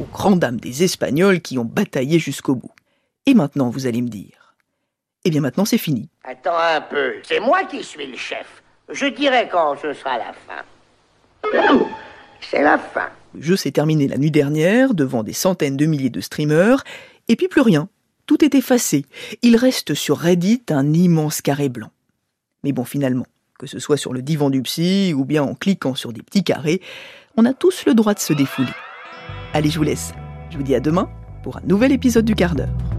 Aux 0.00 0.06
grandes 0.12 0.40
dames 0.40 0.60
des 0.60 0.84
Espagnols 0.84 1.40
qui 1.40 1.58
ont 1.58 1.64
bataillé 1.64 2.18
jusqu'au 2.18 2.54
bout. 2.54 2.72
Et 3.26 3.34
maintenant, 3.34 3.68
vous 3.70 3.86
allez 3.86 4.00
me 4.00 4.08
dire. 4.08 4.54
Eh 5.24 5.30
bien 5.30 5.40
maintenant, 5.40 5.64
c'est 5.64 5.78
fini. 5.78 6.08
Attends 6.24 6.56
un 6.56 6.80
peu, 6.80 7.14
c'est 7.22 7.40
moi 7.40 7.64
qui 7.64 7.84
suis 7.84 8.06
le 8.06 8.16
chef. 8.16 8.62
Je 8.90 9.06
dirai 9.06 9.48
quand 9.50 9.76
ce 9.82 9.92
sera 9.92 10.16
la 10.16 10.32
fin. 10.32 10.62
C'est 12.40 12.62
la 12.62 12.78
fin. 12.78 13.10
Le 13.34 13.42
jeu 13.42 13.56
s'est 13.56 13.72
terminé 13.72 14.08
la 14.08 14.16
nuit 14.16 14.30
dernière 14.30 14.94
devant 14.94 15.22
des 15.22 15.32
centaines 15.34 15.76
de 15.76 15.86
milliers 15.86 16.10
de 16.10 16.20
streamers, 16.20 16.84
et 17.28 17.36
puis 17.36 17.48
plus 17.48 17.60
rien. 17.60 17.88
Tout 18.28 18.44
est 18.44 18.54
effacé. 18.54 19.06
Il 19.40 19.56
reste 19.56 19.94
sur 19.94 20.18
Reddit 20.18 20.62
un 20.68 20.92
immense 20.92 21.40
carré 21.40 21.70
blanc. 21.70 21.90
Mais 22.62 22.72
bon, 22.72 22.84
finalement, 22.84 23.26
que 23.58 23.66
ce 23.66 23.78
soit 23.78 23.96
sur 23.96 24.12
le 24.12 24.20
divan 24.20 24.50
du 24.50 24.60
psy 24.62 25.14
ou 25.16 25.24
bien 25.24 25.42
en 25.42 25.54
cliquant 25.54 25.94
sur 25.94 26.12
des 26.12 26.22
petits 26.22 26.44
carrés, 26.44 26.82
on 27.38 27.46
a 27.46 27.54
tous 27.54 27.86
le 27.86 27.94
droit 27.94 28.12
de 28.12 28.20
se 28.20 28.34
défouler. 28.34 28.68
Allez, 29.54 29.70
je 29.70 29.78
vous 29.78 29.84
laisse. 29.84 30.12
Je 30.50 30.58
vous 30.58 30.62
dis 30.62 30.74
à 30.74 30.80
demain 30.80 31.10
pour 31.42 31.56
un 31.56 31.62
nouvel 31.64 31.90
épisode 31.90 32.26
du 32.26 32.34
quart 32.34 32.54
d'heure. 32.54 32.97